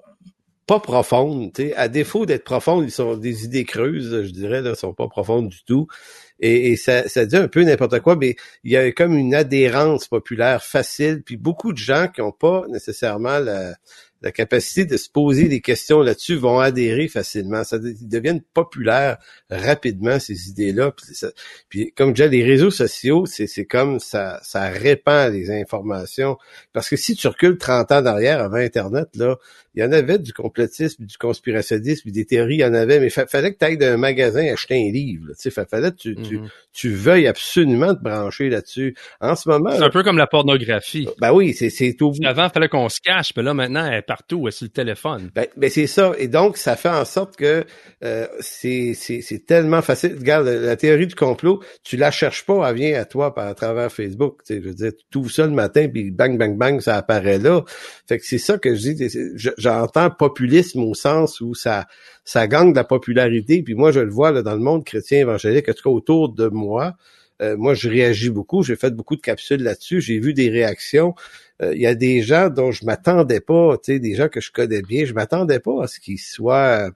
[0.68, 1.52] pas profondes.
[1.56, 1.74] sais.
[1.76, 5.50] À défaut d'être profondes, ils sont des idées creuses, je dirais, là, sont pas profondes
[5.50, 5.88] du tout.
[6.40, 10.08] Et, ça, ça dit un peu n'importe quoi, mais il y a comme une adhérence
[10.08, 13.76] populaire facile, puis beaucoup de gens qui ont pas nécessairement la,
[14.22, 17.64] la capacité de se poser des questions là-dessus vont adhérer facilement.
[17.64, 19.18] Ça deviennent populaires
[19.50, 20.94] rapidement ces idées-là.
[21.70, 26.38] Puis, comme déjà les réseaux sociaux, c'est comme ça, ça répand les informations.
[26.74, 29.38] Parce que si tu recules 30 ans derrière avant Internet, là,
[29.78, 33.08] il y en avait du complotisme, du conspirationnisme, des théories, il y en avait, mais
[33.08, 35.28] il fallait que tu ailles d'un magasin acheter un livre.
[35.40, 36.50] Tu sais, fallait que tu, tu, mm-hmm.
[36.74, 38.96] tu, veuilles absolument te brancher là-dessus.
[39.22, 39.70] En ce moment...
[39.76, 41.08] C'est un peu comme la pornographie.
[41.22, 42.12] Ben oui, c'est tout.
[42.24, 45.30] Avant, il fallait qu'on se cache, mais là, maintenant, elle partout, sur le téléphone.
[45.36, 46.14] Ben, ben c'est ça.
[46.18, 47.66] Et donc, ça fait en sorte que
[48.04, 50.16] euh, c'est tellement facile.
[50.18, 53.54] Regarde, la, théorie du complot, tu la cherches pas, elle vient à toi par à
[53.54, 54.42] travers Facebook.
[54.46, 57.38] Tu je veux dire, tu ouvres ça le matin, puis bang, bang, bang, ça apparaît
[57.38, 57.64] là.
[58.08, 59.10] Fait que c'est ça que je dis.
[59.36, 61.86] Je, j'entends populisme au sens où ça
[62.24, 63.62] ça gagne de la popularité.
[63.62, 66.34] Puis moi, je le vois là, dans le monde chrétien évangélique, en tout cas autour
[66.34, 66.96] de moi.
[67.42, 68.64] Euh, moi, je réagis beaucoup.
[68.64, 70.02] J'ai fait beaucoup de capsules là-dessus.
[70.02, 71.14] J'ai vu des réactions.
[71.62, 74.42] Euh, il y a des gens dont je m'attendais pas, tu sais, des gens que
[74.42, 75.06] je connais bien.
[75.06, 76.90] Je m'attendais pas à ce qu'ils soient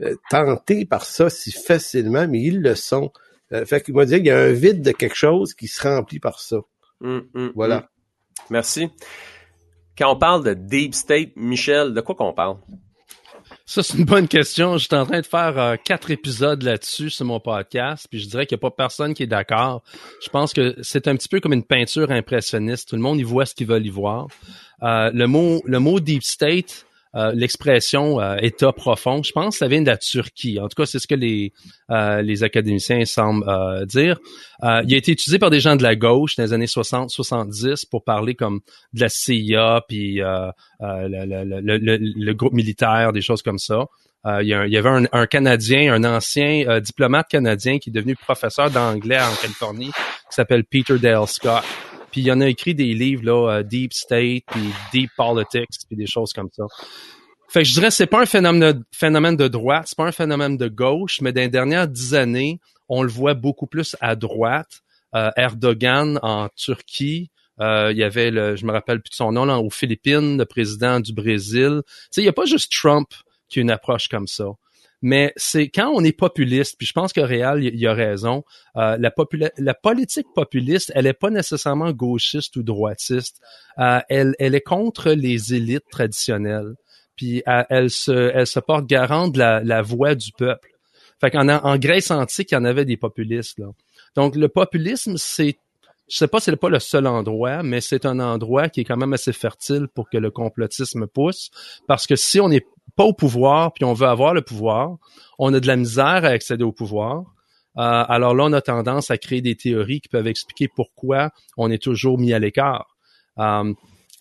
[0.00, 3.10] euh, tentés par ça si facilement, mais ils le sont.
[3.50, 6.20] fait qu'il m'a dit qu'il y a un vide de quelque chose qui se remplit
[6.20, 6.58] par ça.
[7.02, 7.76] Hum, hum, voilà.
[7.76, 7.82] Hum.
[8.50, 8.88] Merci.
[9.98, 12.58] Quand on parle de deep state, Michel, de quoi qu'on parle?
[13.68, 14.78] Ça, c'est une bonne question.
[14.78, 18.46] J'étais en train de faire euh, quatre épisodes là-dessus sur mon podcast, puis je dirais
[18.46, 19.82] qu'il n'y a pas personne qui est d'accord.
[20.22, 22.90] Je pense que c'est un petit peu comme une peinture impressionniste.
[22.90, 24.28] Tout le monde y voit ce qu'ils veulent y voir.
[24.84, 26.85] Euh, le mot, le mot deep state,
[27.16, 30.60] euh, l'expression euh, État profond, je pense ça vient de la Turquie.
[30.60, 31.54] En tout cas, c'est ce que les,
[31.90, 33.46] euh, les académiciens semblent
[33.86, 34.18] dire.
[34.62, 38.04] il a été utilisé par des gens de la gauche dans les années 60-70 pour
[38.04, 38.60] parler comme
[38.92, 40.20] de la CIA, puis
[40.80, 43.86] le, groupe militaire, des choses comme ça.
[44.42, 49.20] il, y avait un, un, Canadien, un ancien diplomate canadien qui est devenu professeur d'anglais
[49.20, 51.64] en Californie, qui s'appelle Peter Dale Scott.
[52.16, 55.98] Puis il y en a écrit des livres là, Deep State, puis Deep Politics, puis
[55.98, 56.64] des choses comme ça.
[57.50, 60.12] Fait que je dirais c'est pas un phénomène de, phénomène de droite, c'est pas un
[60.12, 62.58] phénomène de gauche, mais dans les dernières dix années,
[62.88, 64.80] on le voit beaucoup plus à droite.
[65.14, 69.32] Euh, Erdogan en Turquie, euh, il y avait le, je me rappelle plus de son
[69.32, 71.82] nom là, aux Philippines, le président du Brésil.
[71.84, 73.08] Tu sais, il y a pas juste Trump
[73.50, 74.46] qui a une approche comme ça.
[75.02, 78.44] Mais c'est quand on est populiste, puis je pense que Réal il a raison,
[78.76, 79.12] euh, la,
[79.58, 83.40] la politique populiste, elle est pas nécessairement gauchiste ou droitiste.
[83.78, 86.74] Euh, elle, elle est contre les élites traditionnelles.
[87.14, 90.68] Puis elle, se, elle se porte garant de la, la voix du peuple.
[91.18, 93.58] Fait qu'en en Grèce antique, il y en avait des populistes.
[93.58, 93.68] Là.
[94.16, 95.56] Donc le populisme, c'est
[96.08, 98.96] je sais pas c'est pas le seul endroit, mais c'est un endroit qui est quand
[98.96, 101.50] même assez fertile pour que le complotisme pousse.
[101.88, 102.64] Parce que si on n'est
[102.94, 104.96] pas au pouvoir, puis on veut avoir le pouvoir,
[105.38, 107.24] on a de la misère à accéder au pouvoir.
[107.78, 111.70] Euh, alors là, on a tendance à créer des théories qui peuvent expliquer pourquoi on
[111.70, 112.96] est toujours mis à l'écart.
[113.38, 113.74] Euh,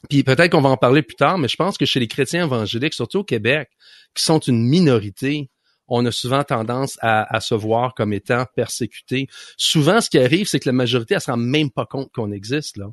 [0.10, 2.46] puis peut-être qu'on va en parler plus tard, mais je pense que chez les chrétiens
[2.46, 3.70] évangéliques, surtout au Québec,
[4.14, 5.50] qui sont une minorité,
[5.88, 9.28] on a souvent tendance à, se voir comme étant persécutés.
[9.58, 12.32] Souvent, ce qui arrive, c'est que la majorité, elle se rend même pas compte qu'on
[12.32, 12.78] existe.
[12.78, 12.88] Là.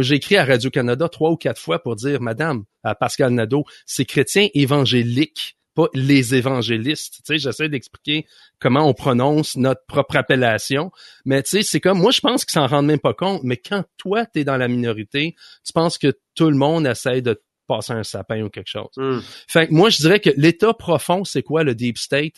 [0.00, 4.04] J'ai écrit à Radio-Canada trois ou quatre fois pour dire, Madame, à Pascal Nadeau, c'est
[4.04, 7.16] chrétiens évangéliques, pas les évangélistes.
[7.16, 8.26] Tu sais, j'essaie d'expliquer
[8.60, 10.92] comment on prononce notre propre appellation.
[11.24, 13.40] Mais tu sais, c'est comme, moi, je pense qu'ils s'en rendent même pas compte.
[13.42, 15.34] Mais quand toi, tu es dans la minorité,
[15.64, 18.90] tu penses que tout le monde essaie de passer un sapin ou quelque chose.
[18.96, 19.20] Hmm.
[19.48, 22.34] Fait moi, je dirais que l'état profond, c'est quoi le deep state?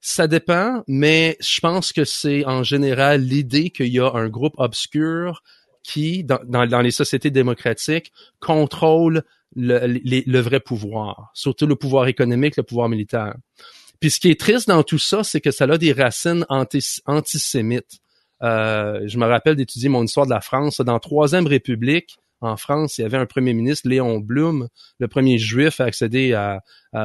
[0.00, 4.54] Ça dépend, mais je pense que c'est en général l'idée qu'il y a un groupe
[4.56, 5.42] obscur
[5.82, 9.22] qui, dans, dans, les sociétés démocratiques, contrôle
[9.56, 13.34] le, le, vrai pouvoir, surtout le pouvoir économique, le pouvoir militaire.
[13.98, 18.00] Puis ce qui est triste dans tout ça, c'est que ça a des racines antisémites.
[18.42, 20.80] Euh, je me rappelle d'étudier mon histoire de la France.
[20.80, 24.68] Dans la Troisième République, en France, il y avait un premier ministre, Léon Blum,
[24.98, 26.34] le premier juif à accéder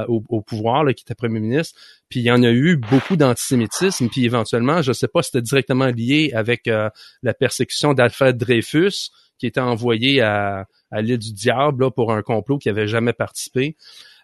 [0.07, 1.79] au, pouvoir, là, qui était premier ministre.
[2.09, 4.09] Puis il y en a eu beaucoup d'antisémitisme.
[4.09, 6.89] Puis éventuellement, je ne sais pas si c'était directement lié avec euh,
[7.23, 12.69] la persécution d'Alfred Dreyfus, qui était envoyé à, l'île du diable pour un complot qui
[12.69, 13.75] avait jamais participé.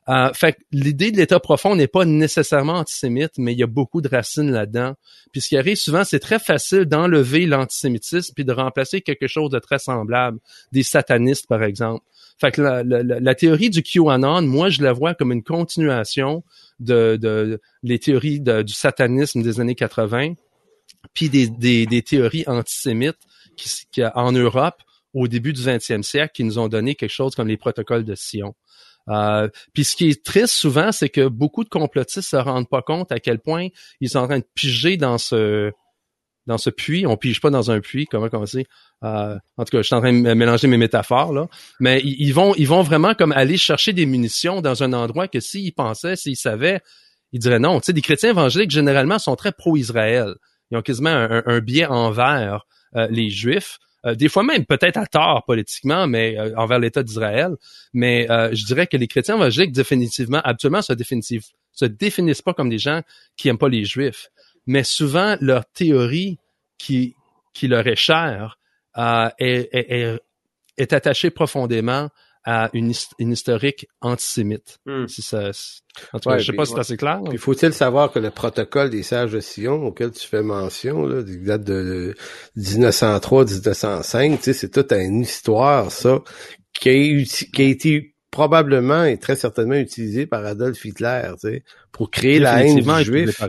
[0.10, 4.02] Euh, fait l'idée de l'État profond n'est pas nécessairement antisémite, mais il y a beaucoup
[4.02, 4.96] de racines là-dedans.
[5.32, 9.52] Puis ce qui arrive souvent, c'est très facile d'enlever l'antisémitisme puis de remplacer quelque chose
[9.52, 10.40] de très semblable,
[10.72, 12.04] des satanistes par exemple.
[12.40, 16.44] Fait que la, théorie du QAnon, moi je la vois comme une continuation
[16.80, 20.34] de, de les théories du satanisme des années 80,
[21.14, 23.20] puis des, des, des théories antisémites
[23.56, 24.82] qui, qui, en Europe
[25.14, 28.16] au début du 20e siècle qui nous ont donné quelque chose comme les protocoles de
[28.16, 28.56] Sion.
[29.12, 32.82] Euh, puis ce qui est triste souvent, c'est que beaucoup de complotistes se rendent pas
[32.82, 33.68] compte à quel point
[34.00, 35.72] ils sont en train de piger dans ce
[36.48, 37.06] dans ce puits.
[37.06, 38.66] On pige pas dans un puits, comment on dit?
[39.04, 41.48] Euh, en tout cas, je suis en train de mélanger mes métaphores là.
[41.80, 45.40] Mais ils, vont ils vont vraiment comme aller chercher des munitions dans un endroit que
[45.40, 46.82] s'ils pensaient, s'ils savaient,
[47.32, 47.80] ils diraient non.
[47.80, 50.36] Tu sais, des chrétiens évangéliques généralement sont très pro-Israël.
[50.70, 53.78] Ils ont quasiment un, un, biais envers euh, les Juifs.
[54.06, 57.56] Euh, des fois même peut-être à tort politiquement, mais euh, envers l'État d'Israël.
[57.94, 62.54] Mais euh, je dirais que les chrétiens évangéliques définitivement, absolument, se définissent, se définissent pas
[62.54, 63.02] comme des gens
[63.38, 64.30] qui aiment pas les Juifs,
[64.66, 66.38] mais souvent leur théorie
[66.78, 67.16] qui
[67.54, 68.58] qui leur est chère
[68.98, 70.20] est, est,
[70.78, 72.10] est attachée profondément
[72.44, 74.80] à une, une historique antisémite.
[74.86, 75.08] Hmm.
[75.08, 75.52] Si ça,
[76.14, 77.22] en tout cas, je sais pas si c'est assez clair.
[77.32, 81.22] Il faut-il savoir que le protocole des sages de Sion auquel tu fais mention, là,
[81.24, 82.16] date de
[82.58, 86.20] 1903-1905, tu sais, c'est toute une histoire, ça,
[86.74, 87.24] qui a,
[87.54, 92.40] qui a été probablement et très certainement utilisé par Adolf Hitler, tu sais, pour créer
[92.40, 93.42] la haine du juif.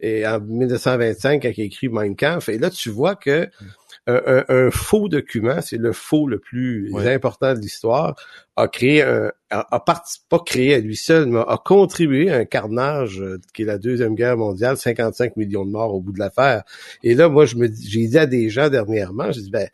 [0.00, 3.48] Et en 1925, quand il a écrit Mein Kampf, et là, tu vois que
[4.08, 8.16] hmm un, faux document, c'est le faux le plus important de l'histoire,
[8.56, 13.20] a créé un, a, pas créé à lui seul, mais a contribué à un carnage
[13.20, 16.64] euh, qui est la deuxième guerre mondiale, 55 millions de morts au bout de l'affaire.
[17.02, 19.68] Et là, moi, je me, j'ai dit à des gens dernièrement, j'ai dit, ben,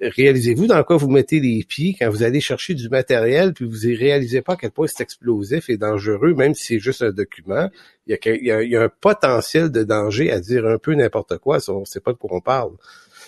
[0.00, 3.86] réalisez-vous dans quoi vous mettez les pieds quand vous allez chercher du matériel, puis vous
[3.86, 7.12] ne réalisez pas à quel point c'est explosif et dangereux, même si c'est juste un
[7.12, 7.68] document.
[8.06, 11.38] Il y, a, il y a un potentiel de danger à dire un peu n'importe
[11.38, 12.72] quoi si on ne sait pas de quoi on parle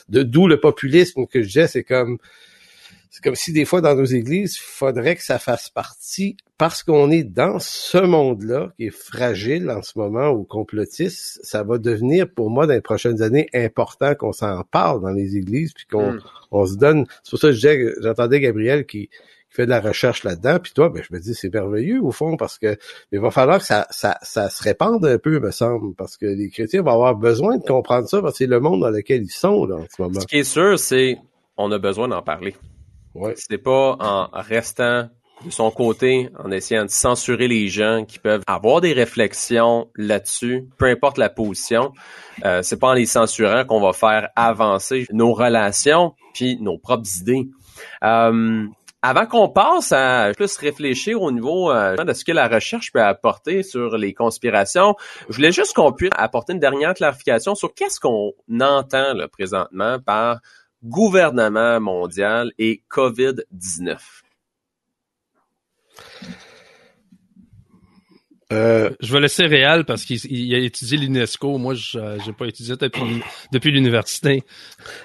[0.08, 2.18] d'où le populisme que je disais, c'est comme
[3.14, 6.82] c'est comme si des fois dans nos églises, il faudrait que ça fasse partie parce
[6.82, 11.78] qu'on est dans ce monde-là qui est fragile en ce moment ou complotiste, ça va
[11.78, 15.86] devenir pour moi dans les prochaines années important qu'on s'en parle dans les églises puis
[15.86, 16.20] qu'on hmm.
[16.50, 17.06] on se donne.
[17.22, 19.10] C'est pour ça que je j'entendais Gabriel qui
[19.54, 22.36] fait de la recherche là-dedans, puis toi, ben, je me dis, c'est merveilleux au fond,
[22.36, 22.76] parce que
[23.12, 26.26] il va falloir que ça, ça, ça se répande un peu, me semble, parce que
[26.26, 29.22] les chrétiens vont avoir besoin de comprendre ça, parce que c'est le monde dans lequel
[29.22, 30.20] ils sont là, en ce moment.
[30.20, 31.18] Ce qui est sûr, c'est
[31.56, 32.56] on a besoin d'en parler.
[33.14, 33.34] Ouais.
[33.36, 35.08] C'est pas en restant
[35.44, 40.68] de son côté, en essayant de censurer les gens qui peuvent avoir des réflexions là-dessus,
[40.78, 41.92] peu importe la position,
[42.44, 47.08] euh, c'est pas en les censurant qu'on va faire avancer nos relations puis nos propres
[47.20, 47.48] idées.
[48.02, 48.66] Euh,
[49.04, 53.02] avant qu'on passe à plus réfléchir au niveau euh, de ce que la recherche peut
[53.02, 54.96] apporter sur les conspirations,
[55.28, 59.98] je voulais juste qu'on puisse apporter une dernière clarification sur qu'est-ce qu'on entend là, présentement
[60.00, 60.38] par
[60.82, 63.98] gouvernement mondial et COVID-19.
[68.52, 71.58] Euh, je vais laisser Réal parce qu'il a étudié l'UNESCO.
[71.58, 73.22] Moi, je n'ai pas étudié depuis,
[73.52, 74.42] depuis l'université.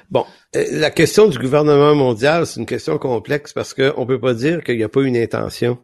[0.09, 0.25] Bon,
[0.55, 4.63] euh, la question du gouvernement mondial, c'est une question complexe parce qu'on peut pas dire
[4.63, 5.79] qu'il n'y a pas une intention.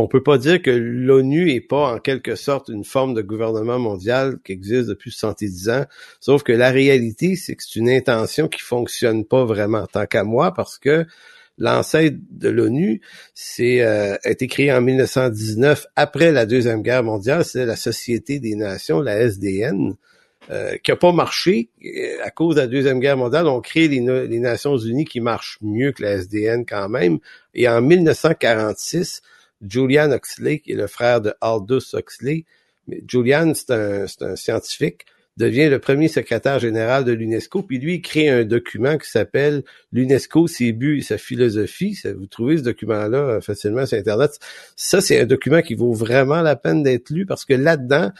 [0.00, 3.80] On peut pas dire que l'ONU est pas en quelque sorte une forme de gouvernement
[3.80, 5.84] mondial qui existe depuis 70 ans.
[6.20, 10.22] Sauf que la réalité, c'est que c'est une intention qui fonctionne pas vraiment tant qu'à
[10.22, 11.04] moi parce que
[11.58, 13.00] l'ancêtre de l'ONU,
[13.34, 17.44] c'est euh, a été créé en 1919 après la deuxième guerre mondiale.
[17.44, 19.94] C'est la Société des Nations, la SDN,
[20.50, 23.46] euh, qui a pas marché euh, à cause de la deuxième guerre mondiale.
[23.48, 27.18] On crée les, Nations Unies qui marchent mieux que la SDN quand même.
[27.54, 29.22] Et en 1946,
[29.68, 32.44] Julian Huxley, qui est le frère de Aldous Huxley,
[33.06, 33.70] Julian, c'est
[34.22, 35.04] un scientifique
[35.38, 39.62] devient le premier secrétaire général de l'UNESCO, puis lui, il crée un document qui s'appelle
[39.92, 41.96] l'UNESCO, ses buts et sa philosophie.
[42.18, 44.32] vous trouvez ce document-là euh, facilement sur Internet.
[44.74, 48.10] Ça, c'est un document qui vaut vraiment la peine d'être lu parce que là-dedans,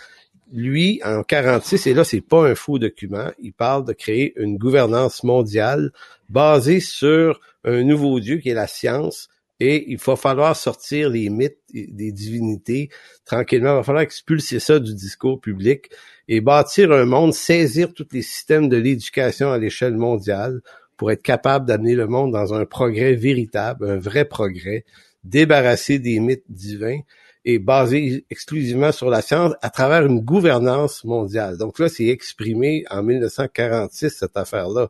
[0.52, 4.56] lui, en 46, et là, c'est pas un faux document, il parle de créer une
[4.56, 5.90] gouvernance mondiale
[6.28, 9.28] basée sur un nouveau Dieu qui est la science,
[9.61, 12.90] et il va falloir sortir les mythes des divinités
[13.24, 13.72] tranquillement.
[13.72, 15.90] Il va falloir expulser ça du discours public
[16.28, 20.61] et bâtir un monde, saisir tous les systèmes de l'éducation à l'échelle mondiale
[20.96, 24.84] pour être capable d'amener le monde dans un progrès véritable, un vrai progrès,
[25.24, 27.00] débarrasser des mythes divins
[27.44, 31.56] et basé exclusivement sur la science à travers une gouvernance mondiale.
[31.56, 34.88] Donc là, c'est exprimé en 1946, cette affaire-là.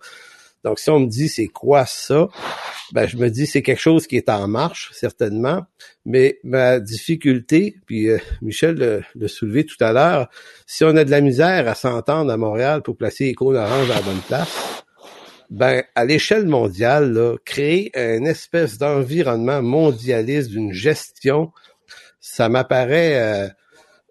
[0.64, 2.28] Donc, si on me dit c'est quoi ça,
[2.92, 5.62] ben je me dis c'est quelque chose qui est en marche, certainement.
[6.04, 10.28] Mais ma difficulté, puis euh, Michel l'a soulevé tout à l'heure,
[10.66, 13.90] si on a de la misère à s'entendre à Montréal pour placer les cônes orange
[13.90, 14.84] à la bonne place,
[15.50, 21.52] ben à l'échelle mondiale, là, créer une espèce d'environnement mondialiste d'une gestion,
[22.20, 23.48] ça m'apparaît euh,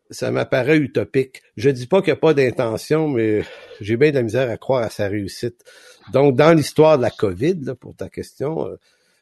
[0.09, 1.41] ça m'apparaît utopique.
[1.57, 3.43] Je dis pas qu'il n'y a pas d'intention, mais
[3.81, 5.63] j'ai bien de la misère à croire à sa réussite.
[6.13, 8.75] Donc, dans l'histoire de la COVID, là, pour ta question, euh,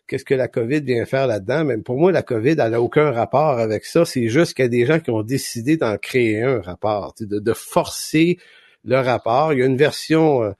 [0.07, 1.65] qu'est-ce que la COVID vient faire là-dedans?
[1.65, 4.05] Même pour moi, la COVID, elle n'a aucun rapport avec ça.
[4.05, 7.39] C'est juste qu'il y a des gens qui ont décidé d'en créer un rapport, de,
[7.39, 8.37] de, forcer
[8.83, 9.53] le rapport.
[9.53, 10.51] Il y a une version euh,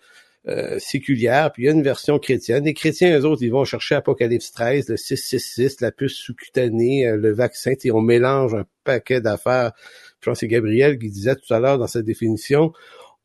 [0.47, 2.65] euh, séculière, puis il y a une version chrétienne.
[2.65, 7.33] Les chrétiens, eux autres, ils vont chercher Apocalypse 13, le 666, la puce sous-cutanée, le
[7.33, 9.71] vaccin, et on mélange un paquet d'affaires.
[10.21, 12.73] Je pense que c'est Gabriel qui disait tout à l'heure dans sa définition,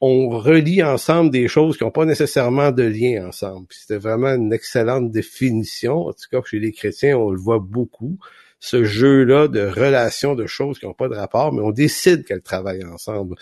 [0.01, 3.66] on relie ensemble des choses qui n'ont pas nécessairement de lien ensemble.
[3.71, 6.07] C'était vraiment une excellente définition.
[6.07, 8.18] En tout cas, chez les chrétiens, on le voit beaucoup.
[8.61, 12.43] Ce jeu-là de relations de choses qui n'ont pas de rapport, mais on décide qu'elles
[12.43, 13.37] travaillent ensemble.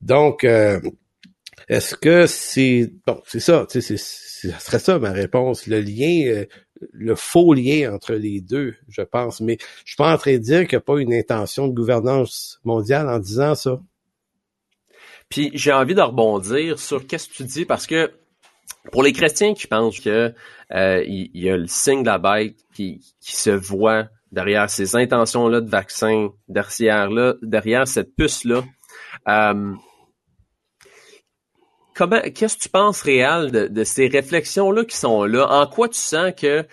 [0.00, 0.80] Donc, euh,
[1.68, 5.66] est-ce que c'est bon, c'est ça, tu sais, ce serait ça ma réponse.
[5.66, 6.46] Le lien, euh,
[6.92, 9.40] le faux lien entre les deux, je pense.
[9.40, 11.72] Mais je suis pas en train de dire qu'il n'y a pas une intention de
[11.74, 13.80] gouvernance mondiale en disant ça.
[15.28, 18.12] Puis j'ai envie de rebondir sur qu'est-ce que tu dis parce que
[18.92, 20.32] pour les chrétiens qui pensent que
[20.72, 25.60] euh, il, y a le signe de la bête qui, se voit derrière ces intentions-là
[25.60, 28.62] de vaccin, derrière là, derrière cette puce-là,
[29.28, 29.74] euh,
[31.94, 35.46] comment qu'est-ce que tu penses réel de, de ces réflexions-là qui sont là?
[35.48, 36.66] En quoi tu sens que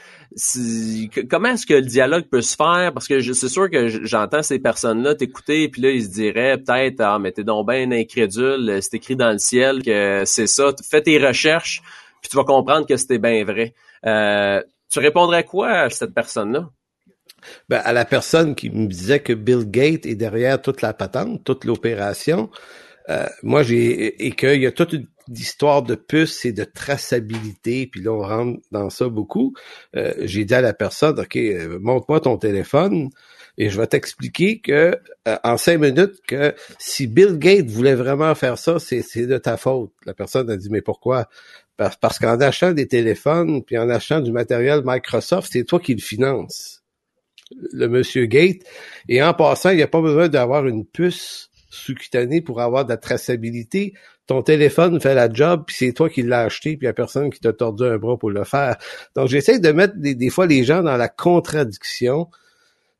[1.29, 2.91] comment est-ce que le dialogue peut se faire?
[2.93, 7.01] Parce que c'est sûr que j'entends ces personnes-là t'écouter, puis là, ils se diraient peut-être,
[7.01, 10.73] ah, mais t'es donc bien incrédule, c'est écrit dans le ciel que c'est ça.
[10.89, 11.81] Fais tes recherches,
[12.21, 13.73] puis tu vas comprendre que c'était bien vrai.
[14.05, 16.69] Euh, tu répondrais quoi à cette personne-là?
[17.69, 21.43] Ben, à la personne qui me disait que Bill Gates est derrière toute la patente,
[21.43, 22.49] toute l'opération,
[23.09, 27.87] euh, moi j'ai et qu'il y a toute une d'histoire de puces et de traçabilité,
[27.87, 29.53] puis là on rentre dans ça beaucoup.
[29.95, 33.09] Euh, j'ai dit à la personne, ok, euh, montre-moi ton téléphone
[33.57, 34.97] et je vais t'expliquer que
[35.27, 39.57] euh, en cinq minutes que si Bill Gates voulait vraiment faire ça, c'est de ta
[39.57, 39.91] faute.
[40.05, 41.27] La personne a dit mais pourquoi?
[41.77, 45.95] Parce, parce qu'en achetant des téléphones puis en achetant du matériel Microsoft, c'est toi qui
[45.95, 46.83] le finances,
[47.71, 48.63] le monsieur Gates.
[49.07, 52.89] Et en passant, il n'y a pas besoin d'avoir une puce sous-cutanée pour avoir de
[52.89, 53.93] la traçabilité
[54.31, 57.29] ton téléphone fait la job, puis c'est toi qui l'as acheté, puis il a personne
[57.29, 58.77] qui t'a tordu un bras pour le faire.
[59.13, 62.29] Donc, j'essaie de mettre des, fois les gens dans la contradiction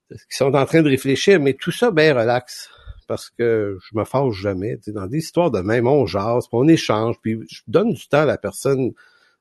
[0.09, 2.69] qui sont en train de réfléchir, mais tout ça, ben relax
[3.07, 4.77] parce que je me fâche jamais.
[4.87, 8.25] dans des histoires de même, on jase, on échange, puis je donne du temps à
[8.25, 8.91] la personne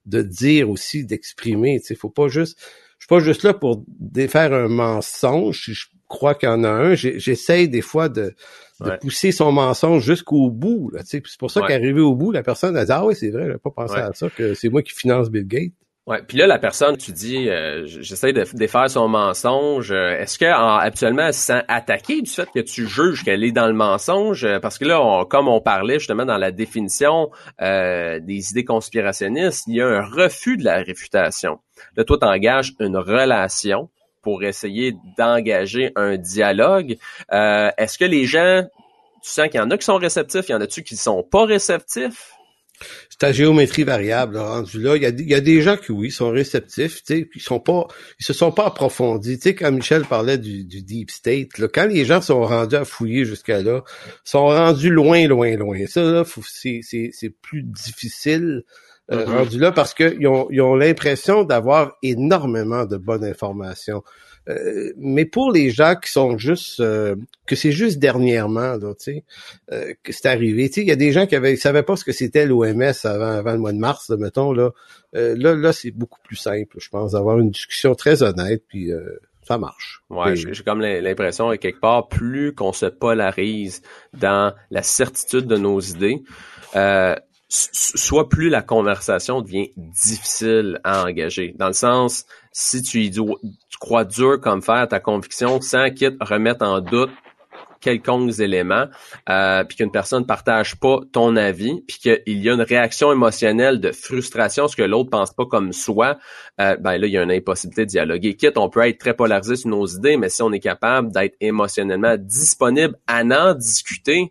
[0.06, 1.80] de dire aussi, d'exprimer.
[1.88, 2.56] Il faut pas juste.
[2.98, 5.90] Je suis pas juste là pour défaire un mensonge.
[6.10, 8.34] Crois qu'il y en a un, j'essaye des fois de,
[9.00, 10.92] pousser son mensonge jusqu'au bout.
[11.04, 13.70] C'est pour ça qu'arrivé au bout, la personne a dit Ah oui, c'est vrai, pas
[13.70, 15.72] pensé à ça, que c'est moi qui finance Bill Gates.
[16.06, 19.92] Ouais, puis là la personne, tu dis, euh, j'essaie de défaire son mensonge.
[19.92, 23.52] Euh, est-ce que actuellement elle se sent attaquée du fait que tu juges qu'elle est
[23.52, 24.44] dans le mensonge?
[24.60, 27.30] Parce que là, comme on parlait justement dans la définition
[27.60, 31.60] euh, des idées conspirationnistes, il y a un refus de la réfutation.
[31.96, 33.88] Là, toi, t'engages une relation
[34.22, 36.96] pour essayer d'engager un dialogue.
[37.30, 38.66] Est-ce que les gens,
[39.22, 41.22] tu sens qu'il y en a qui sont réceptifs, il y en a-tu qui sont
[41.22, 42.32] pas réceptifs?
[43.10, 44.96] C'est à géométrie variable, rendu là.
[44.96, 47.86] Il y, a, des gens qui, oui, sont réceptifs, tu sais, ils sont pas,
[48.18, 49.38] ils se sont pas approfondis.
[49.38, 52.84] Tu sais, quand Michel parlait du, deep state, là, quand les gens sont rendus à
[52.84, 53.82] fouiller jusqu'à là,
[54.24, 55.86] sont rendus loin, loin, loin.
[55.86, 58.62] Ça, là, c'est plus difficile
[59.10, 59.36] euh, mm-hmm.
[59.36, 64.02] rendu là parce qu'ils ont, ils ont l'impression d'avoir énormément de bonnes informations.
[64.48, 67.14] Euh, mais pour les gens qui sont juste euh,
[67.46, 69.24] que c'est juste dernièrement là, tu sais,
[69.72, 70.68] euh, que c'est arrivé.
[70.68, 72.92] Tu sais, il y a des gens qui avaient savaient pas ce que c'était l'OMS
[73.04, 74.70] avant, avant le mois de mars, là, mettons là.
[75.12, 78.90] là, là, c'est beaucoup plus simple, je pense, d'avoir une discussion très honnête, puis
[79.42, 80.02] ça marche.
[80.08, 83.82] Ouais, j'ai comme l'impression quelque part, plus qu'on se polarise
[84.14, 86.22] dans la certitude de nos idées,
[87.50, 91.54] soit plus la conversation devient difficile à engager.
[91.58, 93.22] Dans le sens, si tu, tu
[93.80, 97.10] crois dur comme faire ta conviction sans quitte remettre en doute
[97.80, 98.86] quelconques éléments,
[99.28, 103.10] euh, puis qu'une personne ne partage pas ton avis, puis qu'il y a une réaction
[103.10, 106.18] émotionnelle de frustration, ce que l'autre pense pas comme soi,
[106.60, 108.36] euh, ben là, il y a une impossibilité de dialoguer.
[108.36, 111.36] Quitte, on peut être très polarisé sur nos idées, mais si on est capable d'être
[111.40, 114.30] émotionnellement disponible à en discuter,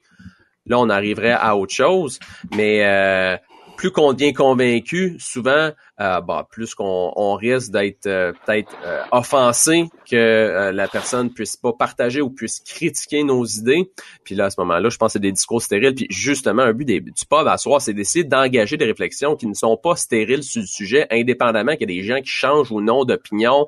[0.69, 2.19] là, on arriverait à autre chose.
[2.55, 3.37] Mais euh,
[3.79, 9.03] plus qu'on devient convaincu, souvent, euh, bah, plus qu'on on risque d'être euh, peut-être euh,
[9.13, 13.89] offensé que euh, la personne puisse pas partager ou puisse critiquer nos idées.
[14.25, 15.95] Puis là, à ce moment-là, je pense que c'est des discours stériles.
[15.95, 19.47] Puis justement, un but des, du pub à soir, c'est d'essayer d'engager des réflexions qui
[19.47, 22.73] ne sont pas stériles sur le sujet, indépendamment qu'il y ait des gens qui changent
[22.73, 23.65] ou non d'opinion,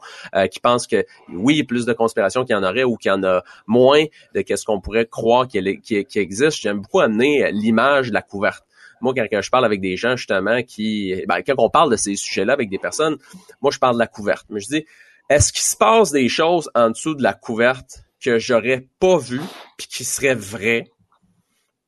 [0.51, 2.97] qui pensent que oui, il y a plus de conspiration qu'il y en aurait ou
[2.97, 4.03] qu'il y en a moins
[4.35, 6.59] de qu'est-ce qu'on pourrait croire qu'il qui existe.
[6.59, 8.65] J'aime beaucoup amener l'image de la couverture
[9.01, 12.15] moi, quand, je parle avec des gens, justement, qui, ben, quand on parle de ces
[12.15, 13.17] sujets-là avec des personnes,
[13.61, 14.45] moi, je parle de la couverte.
[14.49, 14.85] Mais je dis,
[15.29, 19.39] est-ce qu'il se passe des choses en dessous de la couverte que j'aurais pas vu
[19.77, 20.91] puis qui seraient vraies?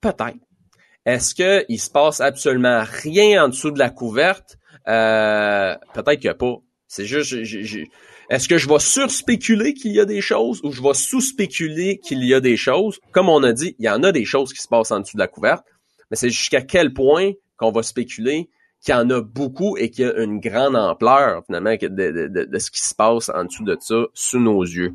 [0.02, 0.38] Peut-être.
[1.06, 4.58] Est-ce qu'il se passe absolument rien en dessous de la couverte?
[4.88, 6.56] Euh, peut-être qu'il n'y a pas.
[6.88, 7.34] C'est juste,
[8.30, 12.24] est-ce que je vais surspéculer qu'il y a des choses ou je vais sous-spéculer qu'il
[12.24, 13.00] y a des choses?
[13.12, 15.18] Comme on a dit, il y en a des choses qui se passent en dessous
[15.18, 15.66] de la couverte
[16.14, 18.52] mais c'est jusqu'à quel point qu'on va spéculer
[18.84, 22.46] qu'il y en a beaucoup et qu'il y a une grande ampleur finalement de, de,
[22.46, 24.94] de, ce qui se passe en dessous de ça sous nos yeux?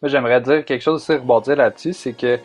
[0.00, 2.38] J'aimerais dire quelque chose aussi rebondir là-dessus, c'est que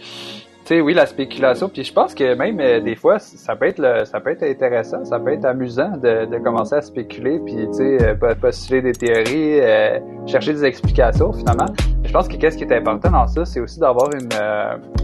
[0.70, 1.68] sais, oui, la spéculation.
[1.68, 4.44] Puis je pense que même euh, des fois, ça peut être le, ça peut être
[4.44, 8.82] intéressant, ça peut être amusant de, de commencer à spéculer, puis tu sais, euh, postuler
[8.82, 11.66] des théories, euh, chercher des explications finalement.
[12.04, 14.30] Je pense que qu'est-ce qui est important dans ça, c'est aussi d'avoir une,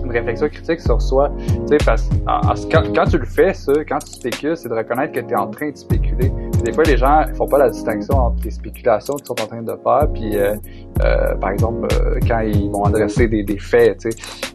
[0.03, 1.31] une, réflexion critique sur soi.
[1.37, 2.09] Tu sais, parce
[2.71, 5.37] quand, quand, tu le fais, ça, quand tu spécules, c'est de reconnaître que tu es
[5.37, 6.31] en train de spéculer.
[6.63, 9.61] des fois, les gens font pas la distinction entre les spéculations qu'ils sont en train
[9.61, 10.35] de faire, puis
[11.41, 11.87] par exemple,
[12.27, 14.54] quand ils vont adresser des, des faits, tu sais.